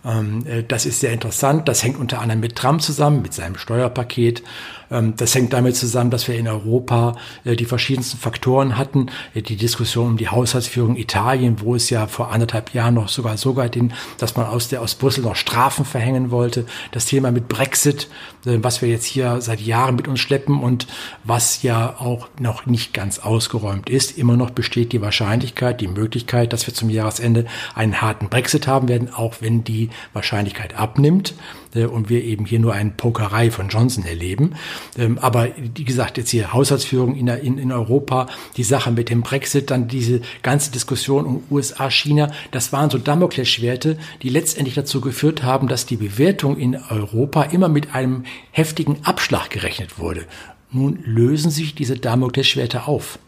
Ähm, 0.05 0.45
äh, 0.45 0.63
das 0.63 0.85
ist 0.85 0.99
sehr 0.99 1.11
interessant. 1.11 1.67
Das 1.67 1.83
hängt 1.83 1.97
unter 1.97 2.21
anderem 2.21 2.39
mit 2.39 2.55
Trump 2.55 2.81
zusammen, 2.81 3.23
mit 3.23 3.33
seinem 3.33 3.57
Steuerpaket. 3.57 4.43
Ähm, 4.91 5.15
das 5.15 5.33
hängt 5.33 5.53
damit 5.53 5.75
zusammen, 5.75 6.11
dass 6.11 6.27
wir 6.27 6.35
in 6.35 6.47
Europa 6.47 7.15
äh, 7.43 7.55
die 7.55 7.65
verschiedensten 7.65 8.17
Faktoren 8.17 8.77
hatten. 8.77 9.07
Äh, 9.33 9.41
die 9.41 9.55
Diskussion 9.55 10.07
um 10.07 10.17
die 10.17 10.29
Haushaltsführung 10.29 10.97
Italien, 10.97 11.61
wo 11.61 11.75
es 11.75 11.89
ja 11.89 12.07
vor 12.07 12.31
anderthalb 12.31 12.73
Jahren 12.73 12.95
noch 12.95 13.09
sogar 13.09 13.37
sogar 13.37 13.69
den, 13.69 13.93
dass 14.17 14.35
man 14.35 14.45
aus 14.45 14.67
der 14.67 14.81
aus 14.81 14.95
Brüssel 14.95 15.23
noch 15.23 15.35
Strafen 15.35 15.85
verhängen 15.85 16.31
wollte. 16.31 16.65
Das 16.91 17.05
Thema 17.05 17.31
mit 17.31 17.47
Brexit, 17.47 18.09
äh, 18.45 18.57
was 18.61 18.81
wir 18.81 18.89
jetzt 18.89 19.05
hier 19.05 19.41
seit 19.41 19.61
Jahren 19.61 19.95
mit 19.95 20.07
uns 20.07 20.19
schleppen 20.19 20.61
und 20.61 20.87
was 21.23 21.63
ja 21.63 21.95
auch 21.99 22.27
noch 22.39 22.65
nicht 22.65 22.93
ganz 22.93 23.19
ausgeräumt 23.19 23.89
ist. 23.89 24.17
Immer 24.17 24.37
noch 24.37 24.51
besteht 24.51 24.91
die 24.91 25.01
Wahrscheinlichkeit, 25.01 25.81
die 25.81 25.87
Möglichkeit, 25.87 26.53
dass 26.53 26.67
wir 26.67 26.73
zum 26.73 26.89
Jahresende 26.89 27.45
einen 27.75 28.01
harten 28.01 28.29
Brexit 28.29 28.67
haben 28.67 28.87
werden, 28.87 29.13
auch 29.13 29.35
wenn 29.39 29.63
die 29.63 29.89
Wahrscheinlichkeit 30.13 30.75
abnimmt. 30.75 31.33
Äh, 31.75 31.85
und 31.85 32.09
wir 32.09 32.23
eben 32.23 32.45
hier 32.45 32.59
nur 32.59 32.73
eine 32.73 32.91
Pokerei 32.91 33.51
von 33.51 33.69
Johnson 33.69 34.05
erleben. 34.05 34.55
Ähm, 34.97 35.17
aber 35.19 35.49
wie 35.75 35.83
gesagt, 35.83 36.17
jetzt 36.17 36.29
hier 36.29 36.53
Haushaltsführung 36.53 37.15
in, 37.15 37.27
in, 37.27 37.57
in 37.57 37.71
Europa, 37.71 38.27
die 38.57 38.63
Sache 38.63 38.91
mit 38.91 39.09
dem 39.09 39.21
Brexit, 39.21 39.71
dann 39.71 39.87
diese 39.87 40.21
ganze 40.43 40.71
Diskussion 40.71 41.25
um 41.25 41.43
USA, 41.49 41.89
China, 41.89 42.31
das 42.51 42.73
waren 42.73 42.89
so 42.89 42.97
Damoklesschwerte, 42.97 43.97
die 44.21 44.29
letztendlich 44.29 44.75
dazu 44.75 45.01
geführt 45.01 45.43
haben, 45.43 45.67
dass 45.67 45.85
die 45.85 45.97
Bewertung 45.97 46.57
in 46.57 46.75
Europa 46.75 47.43
immer 47.43 47.69
mit 47.69 47.93
einem 47.95 48.23
heftigen 48.51 48.97
Abschlag 49.03 49.49
gerechnet 49.49 49.99
wurde. 49.99 50.25
Nun 50.71 50.99
lösen 51.03 51.51
sich 51.51 51.75
diese 51.75 51.97
Damoklesschwerte 51.97 52.87
auf. 52.87 53.19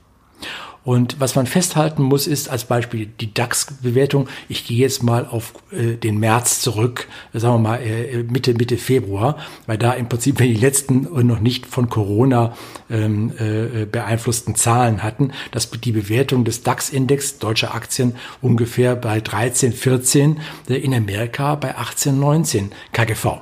Und 0.83 1.19
was 1.19 1.35
man 1.35 1.45
festhalten 1.45 2.03
muss, 2.03 2.27
ist 2.27 2.49
als 2.49 2.65
Beispiel 2.65 3.05
die 3.05 3.33
DAX-Bewertung. 3.33 4.27
Ich 4.49 4.67
gehe 4.67 4.77
jetzt 4.77 5.01
mal 5.01 5.25
auf 5.25 5.53
äh, 5.71 5.95
den 5.95 6.17
März 6.17 6.59
zurück, 6.59 7.07
sagen 7.31 7.55
wir 7.55 7.69
mal 7.69 7.81
äh, 7.81 8.23
Mitte, 8.23 8.53
Mitte 8.53 8.77
Februar, 8.77 9.37
weil 9.65 9.77
da 9.77 9.93
im 9.93 10.09
Prinzip 10.09 10.39
wir 10.39 10.47
die 10.47 10.55
letzten 10.55 11.07
noch 11.25 11.39
nicht 11.39 11.65
von 11.65 11.89
Corona 11.89 12.53
ähm, 12.89 13.31
äh, 13.37 13.85
beeinflussten 13.85 14.55
Zahlen 14.55 15.03
hatten, 15.03 15.31
dass 15.51 15.71
die 15.71 15.91
Bewertung 15.93 16.43
des 16.43 16.63
DAX-Index 16.63 17.39
deutscher 17.39 17.73
Aktien 17.73 18.15
ungefähr 18.41 18.95
bei 18.97 19.21
13, 19.21 19.71
14, 19.71 20.41
äh, 20.67 20.75
in 20.75 20.93
Amerika 20.93 21.55
bei 21.55 21.77
18, 21.77 22.19
19 22.19 22.71
KGV. 22.91 23.39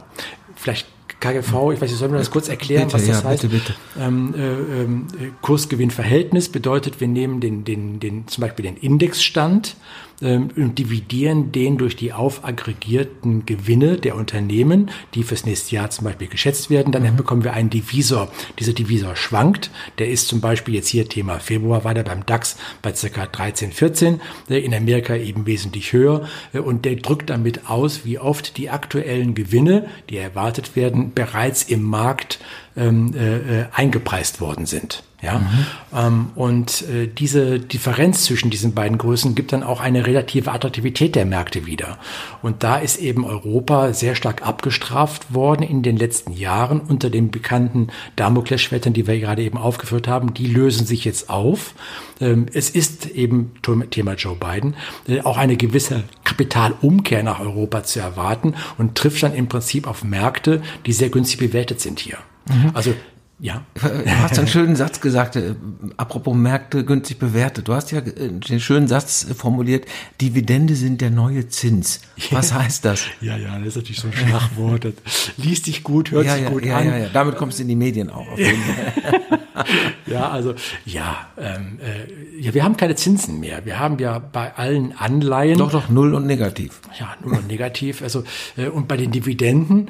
Vielleicht 0.55 0.85
KGV, 1.21 1.71
ich 1.73 1.81
weiß 1.81 1.89
nicht, 1.89 1.97
sollen 1.97 2.11
wir 2.11 2.19
das 2.19 2.31
kurz 2.31 2.49
erklären, 2.49 2.87
bitte, 2.87 2.95
was 2.95 3.07
das 3.07 3.23
ja, 3.23 3.29
heißt? 3.29 3.41
Bitte, 3.43 3.55
bitte. 3.55 3.75
Ähm, 3.97 4.33
äh, 4.35 4.81
ähm, 4.81 5.07
Kursgewinnverhältnis 5.41 6.49
bedeutet, 6.49 6.99
wir 6.99 7.07
nehmen 7.07 7.39
den, 7.39 7.63
den, 7.63 7.99
den, 7.99 8.27
zum 8.27 8.41
Beispiel 8.41 8.63
den 8.63 8.75
Indexstand 8.75 9.77
und 10.21 10.75
dividieren 10.77 11.51
den 11.51 11.77
durch 11.77 11.95
die 11.95 12.13
aufaggregierten 12.13 13.45
Gewinne 13.45 13.97
der 13.97 14.15
Unternehmen, 14.15 14.91
die 15.15 15.23
fürs 15.23 15.45
nächste 15.45 15.75
Jahr 15.75 15.89
zum 15.89 16.05
Beispiel 16.05 16.27
geschätzt 16.27 16.69
werden. 16.69 16.91
Dann 16.91 17.03
mhm. 17.03 17.15
bekommen 17.17 17.43
wir 17.43 17.53
einen 17.53 17.69
Divisor. 17.69 18.31
Dieser 18.59 18.73
Divisor 18.73 19.15
schwankt. 19.15 19.71
Der 19.97 20.09
ist 20.09 20.27
zum 20.27 20.41
Beispiel 20.41 20.75
jetzt 20.75 20.87
hier 20.87 21.09
Thema 21.09 21.39
Februar 21.39 21.83
war 21.83 21.93
der 21.93 22.03
beim 22.03 22.25
DAX 22.25 22.57
bei 22.81 22.93
circa 22.93 23.25
13, 23.25 23.71
14, 23.71 24.21
äh, 24.49 24.59
in 24.59 24.73
Amerika 24.73 25.15
eben 25.15 25.45
wesentlich 25.45 25.93
höher 25.93 26.27
äh, 26.53 26.59
und 26.59 26.85
der 26.85 26.95
drückt 26.95 27.29
damit 27.29 27.69
aus, 27.69 28.05
wie 28.05 28.19
oft 28.19 28.57
die 28.57 28.69
aktuellen 28.69 29.35
Gewinne, 29.35 29.87
die 30.09 30.17
erwartet 30.17 30.75
werden, 30.75 31.13
bereits 31.13 31.63
im 31.63 31.83
Markt 31.83 32.39
ähm, 32.75 33.13
äh, 33.15 33.61
äh 33.61 33.65
eingepreist 33.73 34.41
worden 34.41 34.65
sind. 34.65 35.03
Ja, 35.21 35.37
mhm. 35.37 35.65
ähm, 35.95 36.29
und 36.33 36.81
äh, 36.89 37.05
diese 37.05 37.59
Differenz 37.59 38.23
zwischen 38.23 38.49
diesen 38.49 38.73
beiden 38.73 38.97
Größen 38.97 39.35
gibt 39.35 39.53
dann 39.53 39.61
auch 39.61 39.79
eine 39.79 40.07
relative 40.07 40.51
Attraktivität 40.51 41.13
der 41.13 41.25
Märkte 41.27 41.67
wieder. 41.67 41.99
Und 42.41 42.63
da 42.63 42.77
ist 42.77 42.97
eben 42.97 43.23
Europa 43.23 43.93
sehr 43.93 44.15
stark 44.15 44.41
abgestraft 44.41 45.31
worden 45.31 45.61
in 45.61 45.83
den 45.83 45.95
letzten 45.95 46.33
Jahren 46.33 46.79
unter 46.79 47.11
den 47.11 47.29
bekannten 47.29 47.89
Damoklesschwertern, 48.15 48.93
die 48.93 49.05
wir 49.05 49.19
gerade 49.19 49.43
eben 49.43 49.59
aufgeführt 49.59 50.07
haben. 50.07 50.33
Die 50.33 50.47
lösen 50.47 50.87
sich 50.87 51.05
jetzt 51.05 51.29
auf. 51.29 51.75
Ähm, 52.19 52.47
es 52.51 52.71
ist 52.71 53.05
eben 53.05 53.53
Thema 53.91 54.15
Joe 54.15 54.35
Biden 54.35 54.75
äh, 55.07 55.21
auch 55.21 55.37
eine 55.37 55.55
gewisse 55.55 56.03
Kapitalumkehr 56.23 57.21
nach 57.21 57.39
Europa 57.41 57.83
zu 57.83 57.99
erwarten 57.99 58.55
und 58.79 58.95
trifft 58.95 59.21
dann 59.21 59.35
im 59.35 59.47
Prinzip 59.47 59.85
auf 59.85 60.03
Märkte, 60.03 60.63
die 60.87 60.93
sehr 60.93 61.09
günstig 61.09 61.39
bewertet 61.39 61.79
sind 61.79 61.99
hier. 61.99 62.17
Mhm. 62.47 62.71
Also 62.73 62.93
ja. 63.41 63.65
Du 63.73 64.21
hast 64.21 64.37
einen 64.37 64.47
schönen 64.47 64.75
Satz 64.75 65.01
gesagt, 65.01 65.35
äh, 65.35 65.55
apropos 65.97 66.35
Märkte 66.35 66.85
günstig 66.85 67.17
bewertet. 67.17 67.67
Du 67.67 67.73
hast 67.73 67.91
ja 67.91 67.97
äh, 67.97 68.29
den 68.29 68.59
schönen 68.59 68.87
Satz 68.87 69.25
formuliert, 69.35 69.85
Dividende 70.21 70.75
sind 70.75 71.01
der 71.01 71.09
neue 71.09 71.47
Zins. 71.47 72.01
Was 72.29 72.53
heißt 72.53 72.85
das? 72.85 73.03
Ja, 73.19 73.37
ja, 73.37 73.57
das 73.57 73.69
ist 73.69 73.75
natürlich 73.77 73.99
so 73.99 74.09
ein 74.09 74.13
Schlagwort. 74.13 74.85
Das 74.85 75.31
liest 75.37 75.65
dich 75.65 75.81
gut, 75.81 76.11
hört 76.11 76.27
ja, 76.27 76.35
sich 76.35 76.43
ja, 76.43 76.49
gut 76.51 76.65
ja, 76.65 76.77
an. 76.77 76.85
Ja, 76.85 76.97
ja, 76.97 77.09
damit 77.11 77.35
kommst 77.35 77.57
du 77.57 77.63
in 77.63 77.69
die 77.69 77.75
Medien 77.75 78.11
auch. 78.11 78.27
ja, 80.05 80.29
also 80.29 80.53
ja, 80.85 81.27
ähm, 81.35 81.79
äh, 81.81 82.39
ja, 82.39 82.53
wir 82.53 82.63
haben 82.63 82.77
keine 82.77 82.95
Zinsen 82.95 83.39
mehr. 83.39 83.65
Wir 83.65 83.79
haben 83.79 83.97
ja 83.97 84.19
bei 84.19 84.53
allen 84.53 84.95
Anleihen. 84.95 85.57
Doch, 85.57 85.71
doch, 85.71 85.89
null 85.89 86.13
und 86.13 86.27
negativ. 86.27 86.79
Ja, 86.99 87.15
null 87.25 87.39
und 87.39 87.47
negativ. 87.47 88.03
Also, 88.03 88.23
äh, 88.55 88.67
und 88.67 88.87
bei 88.87 88.97
den 88.97 89.11
Dividenden 89.11 89.89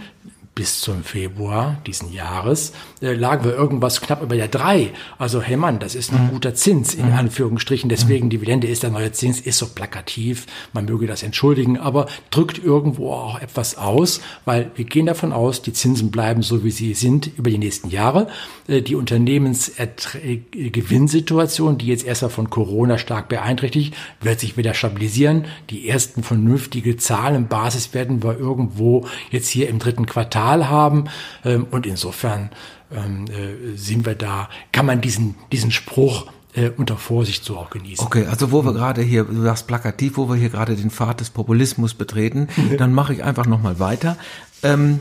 bis 0.54 0.82
zum 0.82 1.06
Februar 1.06 1.78
diesen 1.88 2.12
Jahres 2.12 2.74
äh, 3.02 3.14
lagen 3.14 3.46
wir 3.46 3.56
irgendwas 3.56 4.02
knapp 4.02 4.22
über 4.22 4.36
der 4.36 4.50
drei. 4.50 4.90
Also 5.18 5.42
hey 5.42 5.56
Mann, 5.56 5.80
das 5.80 5.96
ist 5.96 6.12
ein 6.12 6.26
mhm. 6.26 6.32
guter 6.32 6.54
Zins 6.54 6.94
in 6.94 7.08
mhm. 7.08 7.14
Anführungsstrichen. 7.14 7.90
Deswegen 7.90 8.26
mhm. 8.26 8.32
Dividende 8.32 8.68
ist 8.68 8.84
der 8.84 8.90
neue 8.90 9.14
Zins, 9.14 9.40
ist 9.40 9.58
so 9.58 9.68
plakativ. 9.68 10.48
Man 10.74 10.84
möge 10.86 11.08
das 11.08 11.24
entschuldigen, 11.24 11.78
aber 11.78 12.08
drückt 12.32 12.62
irgendwo 12.62 13.14
auch 13.14 13.40
etwas 13.40 13.78
aus, 13.78 14.20
weil 14.44 14.72
wir 14.76 14.84
gehen 14.84 15.06
davon 15.06 15.32
aus, 15.32 15.62
die 15.62 15.72
Zinsen 15.72 16.12
bleiben 16.12 16.44
so 16.44 16.66
wie 16.66 16.72
sie 16.72 16.96
sind 16.96 17.32
über 17.38 17.50
die 17.50 17.58
nächsten 17.58 17.90
Jahre. 17.90 18.28
Äh, 18.68 18.82
die 18.82 18.96
Unternehmensgewinnsituation, 18.96 21.78
die 21.78 21.88
jetzt 21.88 22.06
erstmal 22.06 22.32
von 22.32 22.50
Corona 22.50 22.98
stark 22.98 23.30
beeinträchtigt, 23.30 23.96
wird 24.20 24.42
sich 24.42 24.58
wieder 24.58 24.74
stabilisieren. 24.74 25.46
Die 25.70 25.88
ersten 25.88 26.24
vernünftige 26.24 26.98
Zahlenbasis 26.98 27.94
werden 27.94 28.22
wir 28.22 28.38
irgendwo 28.38 29.08
jetzt 29.30 29.48
hier 29.48 29.70
im 29.70 29.80
dritten 29.80 30.06
Quartal 30.06 30.41
Kapital 30.42 30.70
haben. 30.70 31.06
Ähm, 31.46 31.68
und 31.72 31.86
insofern 31.86 32.50
ähm, 32.92 33.26
äh, 33.28 33.78
sind 33.78 34.06
wir 34.06 34.16
da, 34.16 34.50
kann 34.72 34.86
man 34.86 35.02
diesen, 35.02 35.36
diesen 35.52 35.72
Spruch 35.72 36.28
äh, 36.54 36.70
unter 36.70 36.98
Vorsicht 36.98 37.44
so 37.44 37.58
auch 37.58 37.70
genießen. 37.70 38.06
Okay, 38.06 38.26
also 38.26 38.52
wo 38.52 38.66
wir 38.66 38.74
gerade 38.74 39.02
hier, 39.02 39.24
du 39.24 39.42
sagst 39.42 39.68
plakativ, 39.68 40.18
wo 40.18 40.28
wir 40.28 40.36
hier 40.36 40.50
gerade 40.50 40.76
den 40.76 40.92
Pfad 40.92 41.20
des 41.20 41.30
Populismus 41.30 41.94
betreten, 41.94 42.48
dann 42.78 42.94
mache 42.94 43.14
ich 43.14 43.24
einfach 43.24 43.46
nochmal 43.46 43.80
weiter. 43.80 44.18
Ähm, 44.64 45.00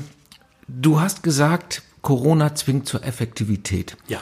du 0.68 1.00
hast 1.00 1.22
gesagt, 1.22 1.82
Corona 2.02 2.54
zwingt 2.54 2.86
zur 2.86 3.04
Effektivität. 3.04 3.96
Ja. 4.08 4.20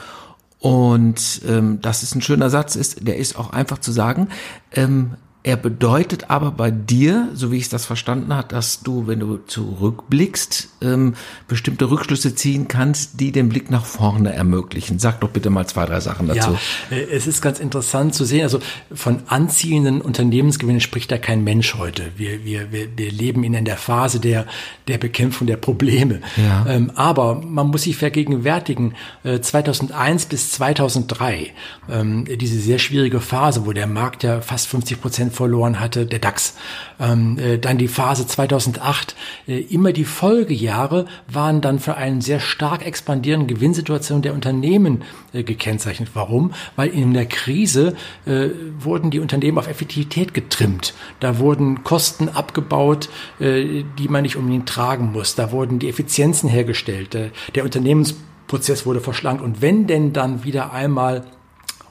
Und 0.59 1.41
ähm, 1.47 1.79
das 1.81 2.03
ist 2.03 2.15
ein 2.15 2.21
schöner 2.21 2.49
Satz, 2.49 2.75
ist, 2.75 3.07
der 3.07 3.15
ist 3.15 3.37
auch 3.37 3.53
einfach 3.53 3.77
zu 3.77 3.93
sagen. 3.93 4.27
Ähm, 4.73 5.13
er 5.49 5.57
bedeutet 5.57 6.29
aber 6.29 6.51
bei 6.51 6.69
dir, 6.71 7.29
so 7.33 7.51
wie 7.51 7.57
ich 7.57 7.69
das 7.69 7.85
verstanden 7.85 8.33
habe, 8.35 8.47
dass 8.49 8.81
du, 8.81 9.07
wenn 9.07 9.19
du 9.19 9.37
zurückblickst, 9.37 10.69
ähm, 10.81 11.15
bestimmte 11.47 11.89
Rückschlüsse 11.89 12.35
ziehen 12.35 12.67
kannst, 12.67 13.19
die 13.19 13.31
den 13.31 13.49
Blick 13.49 13.71
nach 13.71 13.85
vorne 13.85 14.31
ermöglichen. 14.31 14.99
Sag 14.99 15.21
doch 15.21 15.29
bitte 15.29 15.49
mal 15.49 15.65
zwei, 15.65 15.85
drei 15.85 15.99
Sachen 16.01 16.27
dazu. 16.27 16.55
Ja, 16.91 16.97
äh, 16.97 17.01
es 17.11 17.25
ist 17.25 17.41
ganz 17.41 17.59
interessant 17.59 18.13
zu 18.13 18.25
sehen. 18.25 18.43
Also 18.43 18.59
von 18.93 19.23
anziehenden 19.25 20.01
Unternehmensgewinnen 20.01 20.81
spricht 20.81 21.11
da 21.11 21.17
kein 21.17 21.43
Mensch 21.43 21.73
heute. 21.73 22.11
Wir, 22.15 22.45
wir, 22.45 22.71
wir, 22.71 22.87
wir 22.95 23.11
leben 23.11 23.43
in 23.43 23.65
der 23.65 23.77
Phase 23.77 24.19
der, 24.19 24.45
der 24.87 24.99
Bekämpfung 24.99 25.47
der 25.47 25.57
Probleme. 25.57 26.21
Ja. 26.37 26.67
Ähm, 26.67 26.91
aber 26.93 27.41
man 27.41 27.69
muss 27.69 27.83
sich 27.83 27.97
vergegenwärtigen, 27.97 28.93
äh, 29.23 29.39
2001 29.39 30.27
bis 30.27 30.51
2003, 30.51 31.53
ähm, 31.89 32.25
diese 32.25 32.59
sehr 32.59 32.77
schwierige 32.77 33.19
Phase, 33.19 33.65
wo 33.65 33.73
der 33.73 33.87
Markt 33.87 34.21
ja 34.21 34.41
fast 34.41 34.67
50 34.67 35.01
Prozent 35.01 35.09
Prozent 35.09 35.33
verloren 35.39 35.79
hatte, 35.79 36.05
der 36.05 36.19
DAX. 36.19 36.57
Ähm, 36.99 37.37
äh, 37.39 37.57
dann 37.57 37.77
die 37.77 37.87
Phase 37.87 38.27
2008. 38.27 39.15
Äh, 39.47 39.61
immer 39.61 39.93
die 39.93 40.03
Folgejahre 40.03 41.05
waren 41.29 41.61
dann 41.61 41.79
für 41.79 41.95
einen 41.95 42.19
sehr 42.19 42.41
stark 42.41 42.85
expandierenden 42.85 43.47
Gewinnsituation 43.47 44.21
der 44.21 44.33
Unternehmen 44.33 45.03
äh, 45.31 45.43
gekennzeichnet. 45.43 46.09
Warum? 46.13 46.51
Weil 46.75 46.89
in 46.89 47.13
der 47.13 47.25
Krise 47.25 47.95
äh, 48.25 48.49
wurden 48.79 49.11
die 49.11 49.21
Unternehmen 49.21 49.57
auf 49.57 49.69
Effektivität 49.69 50.33
getrimmt. 50.33 50.93
Da 51.21 51.39
wurden 51.39 51.85
Kosten 51.85 52.27
abgebaut, 52.27 53.07
äh, 53.39 53.85
die 53.97 54.09
man 54.09 54.23
nicht 54.23 54.35
unbedingt 54.35 54.67
tragen 54.67 55.13
muss. 55.13 55.35
Da 55.35 55.53
wurden 55.53 55.79
die 55.79 55.87
Effizienzen 55.87 56.49
hergestellt. 56.49 57.13
Der, 57.13 57.29
der 57.55 57.63
Unternehmensprozess 57.63 58.85
wurde 58.85 58.99
verschlankt. 58.99 59.41
Und 59.41 59.61
wenn 59.61 59.87
denn 59.87 60.11
dann 60.11 60.43
wieder 60.43 60.73
einmal 60.73 61.23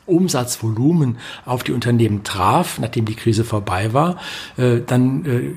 Umsatzvolumen 0.09 1.19
auf 1.45 1.63
die 1.63 1.73
Unternehmen 1.73 2.25
traf, 2.25 2.79
nachdem 2.79 3.05
die 3.05 3.15
Krise 3.15 3.45
vorbei 3.45 3.93
war, 3.93 4.17
äh, 4.57 4.81
dann 4.87 5.25
äh, 5.25 5.55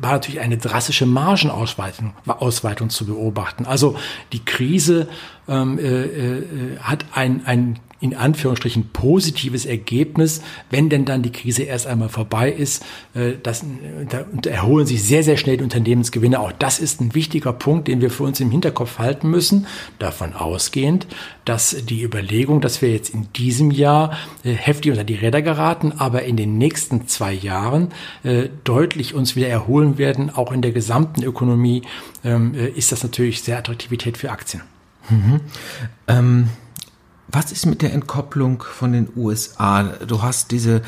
war 0.00 0.12
natürlich 0.12 0.40
eine 0.40 0.58
drastische 0.58 1.06
Margenausweitung 1.06 2.14
Ausweitung 2.26 2.90
zu 2.90 3.06
beobachten. 3.06 3.64
Also 3.64 3.96
die 4.32 4.44
Krise 4.44 5.08
ähm, 5.48 5.78
äh, 5.78 6.78
hat 6.80 7.04
ein, 7.12 7.46
ein 7.46 7.78
in 8.04 8.14
Anführungsstrichen 8.14 8.90
positives 8.92 9.64
Ergebnis, 9.64 10.42
wenn 10.68 10.90
denn 10.90 11.06
dann 11.06 11.22
die 11.22 11.32
Krise 11.32 11.62
erst 11.62 11.86
einmal 11.86 12.10
vorbei 12.10 12.52
ist. 12.52 12.84
Äh, 13.14 13.32
das, 13.42 13.64
da, 14.10 14.26
erholen 14.46 14.84
sich 14.86 15.02
sehr, 15.02 15.22
sehr 15.22 15.38
schnell 15.38 15.56
die 15.56 15.64
Unternehmensgewinne. 15.64 16.38
Auch 16.38 16.52
das 16.52 16.80
ist 16.80 17.00
ein 17.00 17.14
wichtiger 17.14 17.54
Punkt, 17.54 17.88
den 17.88 18.02
wir 18.02 18.10
für 18.10 18.24
uns 18.24 18.40
im 18.40 18.50
Hinterkopf 18.50 18.98
halten 18.98 19.30
müssen, 19.30 19.66
davon 19.98 20.34
ausgehend, 20.34 21.06
dass 21.46 21.74
die 21.88 22.02
Überlegung, 22.02 22.60
dass 22.60 22.82
wir 22.82 22.92
jetzt 22.92 23.08
in 23.08 23.32
diesem 23.32 23.70
Jahr 23.70 24.12
äh, 24.44 24.52
heftig 24.52 24.90
unter 24.90 25.04
die 25.04 25.14
Räder 25.14 25.40
geraten, 25.40 25.94
aber 25.96 26.24
in 26.24 26.36
den 26.36 26.58
nächsten 26.58 27.08
zwei 27.08 27.32
Jahren 27.32 27.88
äh, 28.22 28.50
deutlich 28.64 29.14
uns 29.14 29.34
wieder 29.34 29.48
erholen 29.48 29.96
werden, 29.96 30.28
auch 30.28 30.52
in 30.52 30.60
der 30.60 30.72
gesamten 30.72 31.22
Ökonomie, 31.22 31.80
ähm, 32.22 32.52
ist 32.52 32.92
das 32.92 33.02
natürlich 33.02 33.40
sehr 33.40 33.56
Attraktivität 33.56 34.18
für 34.18 34.30
Aktien. 34.30 34.62
Mhm. 35.08 35.40
Ähm 36.06 36.48
was 37.28 37.52
ist 37.52 37.66
mit 37.66 37.82
der 37.82 37.92
Entkopplung 37.92 38.62
von 38.62 38.92
den 38.92 39.08
USA? 39.16 39.82
Du 40.06 40.22
hast 40.22 40.50
diese 40.50 40.82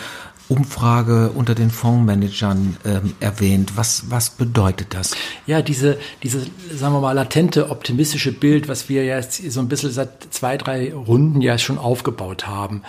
Umfrage 0.48 1.30
unter 1.30 1.54
den 1.54 1.70
Fondsmanagern 1.70 2.76
ähm, 2.84 3.14
erwähnt. 3.18 3.76
Was, 3.76 4.10
was 4.10 4.30
bedeutet 4.30 4.94
das? 4.94 5.12
Ja, 5.46 5.60
diese, 5.60 5.98
diese, 6.22 6.46
sagen 6.72 6.94
wir 6.94 7.00
mal, 7.00 7.12
latente 7.12 7.70
optimistische 7.70 8.32
Bild, 8.32 8.68
was 8.68 8.88
wir 8.88 9.04
jetzt 9.04 9.50
so 9.50 9.60
ein 9.60 9.68
bisschen 9.68 9.90
seit 9.90 10.32
zwei, 10.32 10.56
drei 10.56 10.94
Runden 10.94 11.40
ja 11.40 11.58
schon 11.58 11.78
aufgebaut 11.78 12.46
haben 12.46 12.82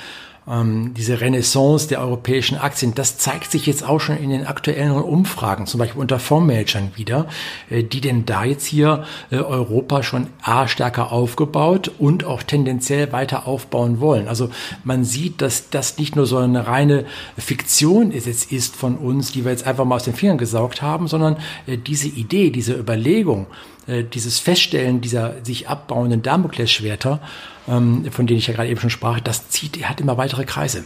ähm, 0.49 0.93
diese 0.95 1.19
Renaissance 1.19 1.87
der 1.87 1.99
europäischen 1.99 2.57
Aktien, 2.57 2.95
das 2.95 3.17
zeigt 3.17 3.51
sich 3.51 3.65
jetzt 3.65 3.87
auch 3.87 3.99
schon 3.99 4.17
in 4.17 4.29
den 4.29 4.47
aktuellen 4.47 4.91
Umfragen, 4.91 5.65
zum 5.67 5.79
Beispiel 5.79 6.01
unter 6.01 6.19
Fondsmanagern 6.19 6.91
wieder, 6.95 7.27
äh, 7.69 7.83
die 7.83 8.01
denn 8.01 8.25
da 8.25 8.45
jetzt 8.45 8.65
hier 8.65 9.05
äh, 9.29 9.37
Europa 9.37 10.03
schon 10.03 10.27
A 10.41 10.67
stärker 10.67 11.11
aufgebaut 11.11 11.91
und 11.99 12.23
auch 12.23 12.43
tendenziell 12.43 13.11
weiter 13.11 13.47
aufbauen 13.47 13.99
wollen. 13.99 14.27
Also 14.27 14.49
man 14.83 15.03
sieht, 15.03 15.41
dass 15.41 15.69
das 15.69 15.97
nicht 15.97 16.15
nur 16.15 16.25
so 16.25 16.37
eine 16.37 16.67
reine 16.67 17.05
Fiktion 17.37 18.11
ist, 18.11 18.27
jetzt 18.27 18.51
ist 18.51 18.75
von 18.75 18.95
uns, 18.97 19.31
die 19.31 19.43
wir 19.43 19.51
jetzt 19.51 19.67
einfach 19.67 19.85
mal 19.85 19.95
aus 19.95 20.03
den 20.03 20.13
Fingern 20.13 20.37
gesaugt 20.37 20.81
haben, 20.81 21.07
sondern 21.07 21.37
äh, 21.65 21.77
diese 21.77 22.07
Idee, 22.07 22.51
diese 22.51 22.73
Überlegung, 22.73 23.47
äh, 23.87 24.03
dieses 24.03 24.39
Feststellen 24.39 25.01
dieser 25.01 25.43
sich 25.43 25.69
abbauenden 25.69 26.21
Damoklesschwerter, 26.21 27.21
ähm, 27.67 28.11
von 28.11 28.27
denen 28.27 28.39
ich 28.39 28.47
ja 28.47 28.53
gerade 28.53 28.69
eben 28.69 28.79
schon 28.79 28.89
sprach, 28.89 29.19
das 29.19 29.49
zieht, 29.49 29.83
hat 29.87 30.01
immer 30.01 30.17
weitere 30.17 30.45
Kreise. 30.45 30.83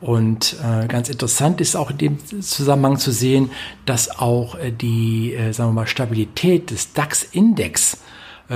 Und 0.00 0.56
äh, 0.64 0.86
ganz 0.86 1.10
interessant 1.10 1.60
ist 1.60 1.76
auch 1.76 1.90
in 1.90 1.98
dem 1.98 2.18
Zusammenhang 2.40 2.98
zu 2.98 3.12
sehen, 3.12 3.50
dass 3.84 4.18
auch 4.18 4.54
äh, 4.54 4.70
die, 4.70 5.34
äh, 5.34 5.52
sagen 5.52 5.70
wir 5.70 5.74
mal, 5.74 5.86
Stabilität 5.86 6.70
des 6.70 6.94
DAX-Index 6.94 7.98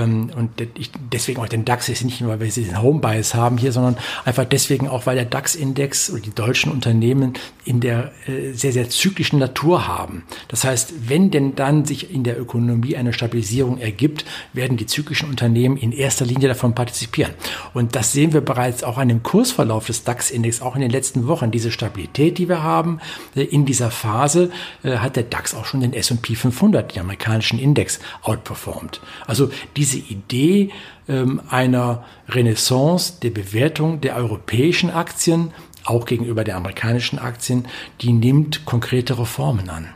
und 0.03 0.49
ich, 0.77 0.91
deswegen 1.11 1.39
auch 1.39 1.47
den 1.47 1.63
DAX 1.63 1.87
ist 1.87 2.03
nicht 2.03 2.19
nur, 2.19 2.31
weil 2.31 2.39
wir 2.41 2.51
den 2.51 2.81
Home 2.81 2.99
Bias 2.99 3.33
haben 3.33 3.57
hier, 3.57 3.71
sondern 3.71 3.95
einfach 4.25 4.43
deswegen 4.43 4.89
auch, 4.89 5.05
weil 5.05 5.15
der 5.15 5.25
DAX-Index 5.25 6.09
oder 6.09 6.21
die 6.21 6.35
deutschen 6.35 6.69
Unternehmen 6.71 7.33
in 7.63 7.79
der 7.79 8.11
äh, 8.27 8.51
sehr, 8.51 8.73
sehr 8.73 8.89
zyklischen 8.89 9.39
Natur 9.39 9.87
haben. 9.87 10.23
Das 10.49 10.65
heißt, 10.65 11.09
wenn 11.09 11.31
denn 11.31 11.55
dann 11.55 11.85
sich 11.85 12.13
in 12.13 12.25
der 12.25 12.37
Ökonomie 12.39 12.97
eine 12.97 13.13
Stabilisierung 13.13 13.77
ergibt, 13.77 14.25
werden 14.51 14.75
die 14.75 14.85
zyklischen 14.85 15.29
Unternehmen 15.29 15.77
in 15.77 15.93
erster 15.93 16.25
Linie 16.25 16.49
davon 16.49 16.75
partizipieren. 16.75 17.31
Und 17.73 17.95
das 17.95 18.11
sehen 18.11 18.33
wir 18.33 18.41
bereits 18.41 18.83
auch 18.83 18.97
an 18.97 19.07
dem 19.07 19.23
Kursverlauf 19.23 19.87
des 19.87 20.03
DAX-Index, 20.03 20.61
auch 20.61 20.75
in 20.75 20.81
den 20.81 20.91
letzten 20.91 21.27
Wochen. 21.27 21.51
Diese 21.51 21.71
Stabilität, 21.71 22.37
die 22.37 22.49
wir 22.49 22.63
haben, 22.63 22.99
äh, 23.33 23.43
in 23.43 23.65
dieser 23.65 23.91
Phase 23.91 24.51
äh, 24.83 24.97
hat 24.97 25.15
der 25.15 25.23
DAX 25.23 25.55
auch 25.55 25.63
schon 25.63 25.79
den 25.79 25.93
S&P 25.93 26.35
500, 26.35 26.93
den 26.93 27.01
amerikanischen 27.01 27.59
Index, 27.59 27.99
outperformed. 28.23 28.99
Also 29.25 29.49
die 29.77 29.84
diese 29.85 29.99
Idee 29.99 30.71
ähm, 31.07 31.41
einer 31.49 32.03
Renaissance 32.27 33.13
der 33.21 33.29
Bewertung 33.29 34.01
der 34.01 34.15
europäischen 34.15 34.89
Aktien, 34.89 35.51
auch 35.83 36.05
gegenüber 36.05 36.43
der 36.43 36.57
amerikanischen 36.57 37.19
Aktien, 37.19 37.67
die 38.01 38.11
nimmt 38.11 38.65
konkretere 38.65 39.27
Formen 39.27 39.69
an. 39.69 39.87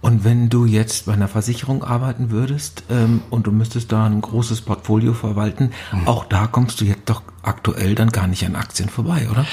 Und 0.00 0.24
wenn 0.24 0.48
du 0.48 0.64
jetzt 0.64 1.06
bei 1.06 1.12
einer 1.12 1.28
Versicherung 1.28 1.84
arbeiten 1.84 2.30
würdest 2.30 2.84
ähm, 2.90 3.22
und 3.30 3.46
du 3.46 3.52
müsstest 3.52 3.92
da 3.92 4.06
ein 4.06 4.20
großes 4.20 4.62
Portfolio 4.62 5.12
verwalten, 5.12 5.70
mhm. 5.92 6.08
auch 6.08 6.24
da 6.24 6.46
kommst 6.46 6.80
du 6.80 6.84
jetzt 6.84 7.08
doch 7.08 7.22
aktuell 7.42 7.94
dann 7.94 8.10
gar 8.10 8.26
nicht 8.26 8.44
an 8.44 8.56
Aktien 8.56 8.88
vorbei, 8.88 9.28
oder? 9.30 9.46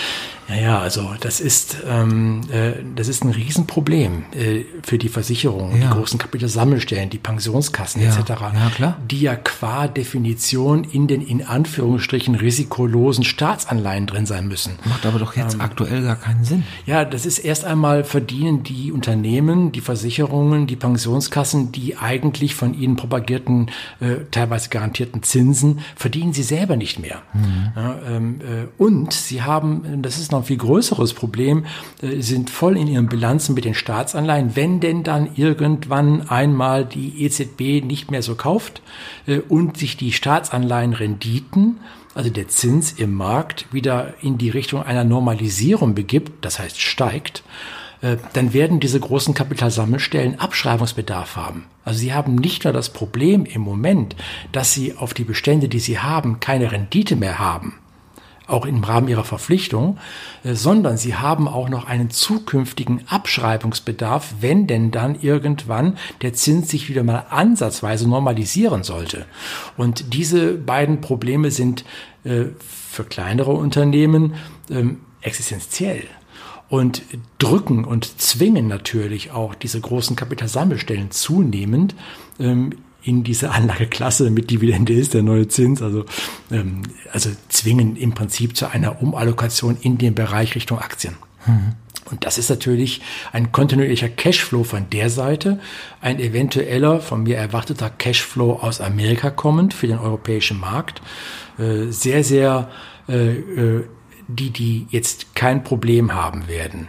Ja, 0.47 0.55
ja, 0.55 0.79
also 0.79 1.11
das 1.19 1.39
ist, 1.39 1.77
ähm, 1.87 2.41
äh, 2.51 2.73
das 2.95 3.07
ist 3.07 3.23
ein 3.23 3.31
Riesenproblem 3.31 4.25
äh, 4.33 4.65
für 4.83 4.97
die 4.97 5.09
Versicherung, 5.09 5.71
ja. 5.79 5.87
die 5.87 5.93
großen 5.93 6.19
Kapitalsammelstellen, 6.19 7.09
die 7.09 7.17
Pensionskassen 7.17 8.01
ja. 8.01 8.09
etc., 8.09 8.29
ja, 8.29 8.69
klar. 8.75 8.97
die 9.09 9.21
ja 9.21 9.35
qua 9.35 9.87
Definition 9.87 10.83
in 10.83 11.07
den 11.07 11.21
in 11.21 11.45
Anführungsstrichen 11.45 12.35
risikolosen 12.35 13.23
Staatsanleihen 13.23 14.05
drin 14.05 14.25
sein 14.25 14.47
müssen. 14.47 14.73
Macht 14.85 15.05
aber 15.05 15.19
doch 15.19 15.35
jetzt 15.35 15.55
ähm, 15.55 15.61
aktuell 15.61 16.03
gar 16.03 16.15
keinen 16.15 16.43
Sinn. 16.43 16.63
Ja, 16.85 17.05
das 17.05 17.25
ist 17.25 17.39
erst 17.39 17.65
einmal 17.65 18.03
verdienen 18.03 18.61
die 18.63 18.91
Unternehmen, 18.91 19.71
die 19.71 19.81
Versicherungen, 19.81 20.67
die 20.67 20.75
Pensionskassen, 20.75 21.71
die 21.71 21.97
eigentlich 21.97 22.53
von 22.53 22.73
ihnen 22.73 22.95
propagierten, 22.95 23.71
äh, 23.99 24.25
teilweise 24.29 24.69
garantierten 24.69 25.23
Zinsen, 25.23 25.79
verdienen 25.95 26.33
sie 26.33 26.43
selber 26.43 26.75
nicht 26.75 26.99
mehr. 26.99 27.23
Mhm. 27.33 27.71
Ja, 27.75 27.95
ähm, 28.07 28.41
äh, 28.41 28.67
und 28.77 29.11
sie 29.13 29.41
haben, 29.41 30.01
das 30.03 30.19
ist 30.19 30.31
noch 30.35 30.43
ein 30.43 30.47
viel 30.47 30.57
größeres 30.57 31.13
Problem, 31.13 31.65
äh, 32.01 32.21
sind 32.21 32.49
voll 32.49 32.77
in 32.77 32.87
ihren 32.87 33.07
Bilanzen 33.07 33.55
mit 33.55 33.65
den 33.65 33.73
Staatsanleihen. 33.73 34.55
Wenn 34.55 34.79
denn 34.79 35.03
dann 35.03 35.29
irgendwann 35.35 36.29
einmal 36.29 36.85
die 36.85 37.23
EZB 37.23 37.83
nicht 37.83 38.11
mehr 38.11 38.21
so 38.21 38.35
kauft 38.35 38.81
äh, 39.27 39.39
und 39.39 39.77
sich 39.77 39.97
die 39.97 40.11
Staatsanleihenrenditen 40.11 41.77
also 42.15 42.29
der 42.29 42.47
Zins 42.47 42.93
im 42.93 43.13
Markt 43.13 43.67
wieder 43.73 44.13
in 44.21 44.37
die 44.37 44.49
Richtung 44.49 44.81
einer 44.81 45.03
Normalisierung 45.03 45.95
begibt, 45.95 46.45
das 46.45 46.59
heißt 46.59 46.79
steigt, 46.79 47.43
äh, 48.01 48.17
dann 48.33 48.53
werden 48.53 48.79
diese 48.79 48.99
großen 48.99 49.33
Kapitalsammelstellen 49.33 50.39
Abschreibungsbedarf 50.39 51.35
haben. 51.35 51.65
Also 51.83 51.99
sie 51.99 52.13
haben 52.13 52.35
nicht 52.35 52.63
nur 52.63 52.73
das 52.73 52.89
Problem 52.89 53.45
im 53.45 53.61
Moment, 53.61 54.15
dass 54.51 54.73
sie 54.73 54.95
auf 54.95 55.13
die 55.13 55.23
Bestände, 55.23 55.67
die 55.67 55.79
sie 55.79 55.99
haben, 55.99 56.39
keine 56.39 56.71
Rendite 56.71 57.15
mehr 57.15 57.37
haben, 57.37 57.75
auch 58.47 58.65
im 58.65 58.83
Rahmen 58.83 59.07
ihrer 59.07 59.23
Verpflichtung, 59.23 59.97
äh, 60.43 60.53
sondern 60.53 60.97
sie 60.97 61.15
haben 61.15 61.47
auch 61.47 61.69
noch 61.69 61.85
einen 61.85 62.09
zukünftigen 62.09 63.01
Abschreibungsbedarf, 63.07 64.35
wenn 64.39 64.67
denn 64.67 64.91
dann 64.91 65.19
irgendwann 65.19 65.97
der 66.21 66.33
Zins 66.33 66.69
sich 66.69 66.89
wieder 66.89 67.03
mal 67.03 67.25
ansatzweise 67.29 68.07
normalisieren 68.07 68.83
sollte. 68.83 69.25
Und 69.77 70.13
diese 70.13 70.53
beiden 70.53 71.01
Probleme 71.01 71.51
sind 71.51 71.85
äh, 72.23 72.45
für 72.59 73.03
kleinere 73.03 73.51
Unternehmen 73.51 74.35
ähm, 74.69 75.01
existenziell 75.21 76.03
und 76.69 77.03
drücken 77.37 77.85
und 77.85 78.21
zwingen 78.21 78.67
natürlich 78.67 79.31
auch 79.31 79.55
diese 79.55 79.79
großen 79.79 80.15
Kapitalsammelstellen 80.15 81.11
zunehmend 81.11 81.95
ähm, 82.39 82.71
in 83.05 83.23
diese 83.23 83.51
Anlageklasse 83.51 84.31
mit 84.31 84.49
Dividende 84.49 84.93
ist 84.93 85.13
der 85.13 85.23
neue 85.23 85.47
Zins, 85.47 85.81
also, 85.81 86.05
ähm, 86.51 86.81
also 87.11 87.29
zwingen 87.49 87.95
im 87.95 88.13
Prinzip 88.13 88.57
zu 88.57 88.67
einer 88.67 89.01
Umallokation 89.01 89.77
in 89.79 89.97
den 89.97 90.15
Bereich 90.15 90.55
Richtung 90.55 90.79
Aktien. 90.79 91.15
Mhm. 91.45 91.73
Und 92.11 92.25
das 92.25 92.37
ist 92.37 92.49
natürlich 92.49 93.01
ein 93.31 93.51
kontinuierlicher 93.51 94.09
Cashflow 94.09 94.63
von 94.63 94.89
der 94.91 95.09
Seite, 95.09 95.59
ein 96.01 96.19
eventueller, 96.19 96.99
von 96.99 97.23
mir 97.23 97.37
erwarteter 97.37 97.89
Cashflow 97.89 98.53
aus 98.53 98.79
Amerika 98.81 99.31
kommend 99.31 99.73
für 99.73 99.87
den 99.87 99.97
europäischen 99.97 100.59
Markt. 100.59 101.01
Äh, 101.57 101.91
sehr, 101.91 102.23
sehr, 102.23 102.69
äh, 103.07 103.31
äh, 103.31 103.83
die, 104.27 104.49
die 104.49 104.87
jetzt 104.89 105.35
kein 105.35 105.63
Problem 105.63 106.13
haben 106.13 106.47
werden. 106.47 106.87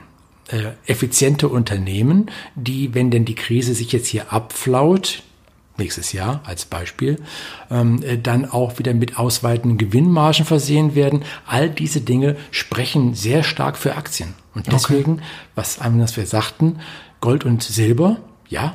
Äh, 0.49 0.73
effiziente 0.87 1.49
Unternehmen, 1.49 2.31
die, 2.55 2.95
wenn 2.95 3.11
denn 3.11 3.25
die 3.25 3.35
Krise 3.35 3.75
sich 3.75 3.93
jetzt 3.93 4.07
hier 4.07 4.33
abflaut, 4.33 5.23
nächstes 5.79 6.13
Jahr 6.13 6.41
als 6.45 6.65
Beispiel, 6.65 7.19
ähm, 7.71 8.03
äh, 8.03 8.19
dann 8.19 8.45
auch 8.45 8.79
wieder 8.79 8.95
mit 8.95 9.19
ausweitenden 9.19 9.79
Gewinnmargen 9.79 10.45
versehen 10.45 10.95
werden. 10.95 11.25
All 11.47 11.71
diese 11.71 12.01
Dinge 12.01 12.37
sprechen 12.51 13.15
sehr 13.15 13.43
stark 13.43 13.77
für 13.77 13.97
Aktien. 13.97 14.35
Und 14.55 14.73
deswegen, 14.73 15.15
okay. 15.15 15.23
was 15.55 15.81
was 15.81 16.17
wir 16.17 16.27
sagten, 16.27 16.81
Gold 17.21 17.45
und 17.45 17.63
Silber, 17.63 18.19
ja, 18.49 18.75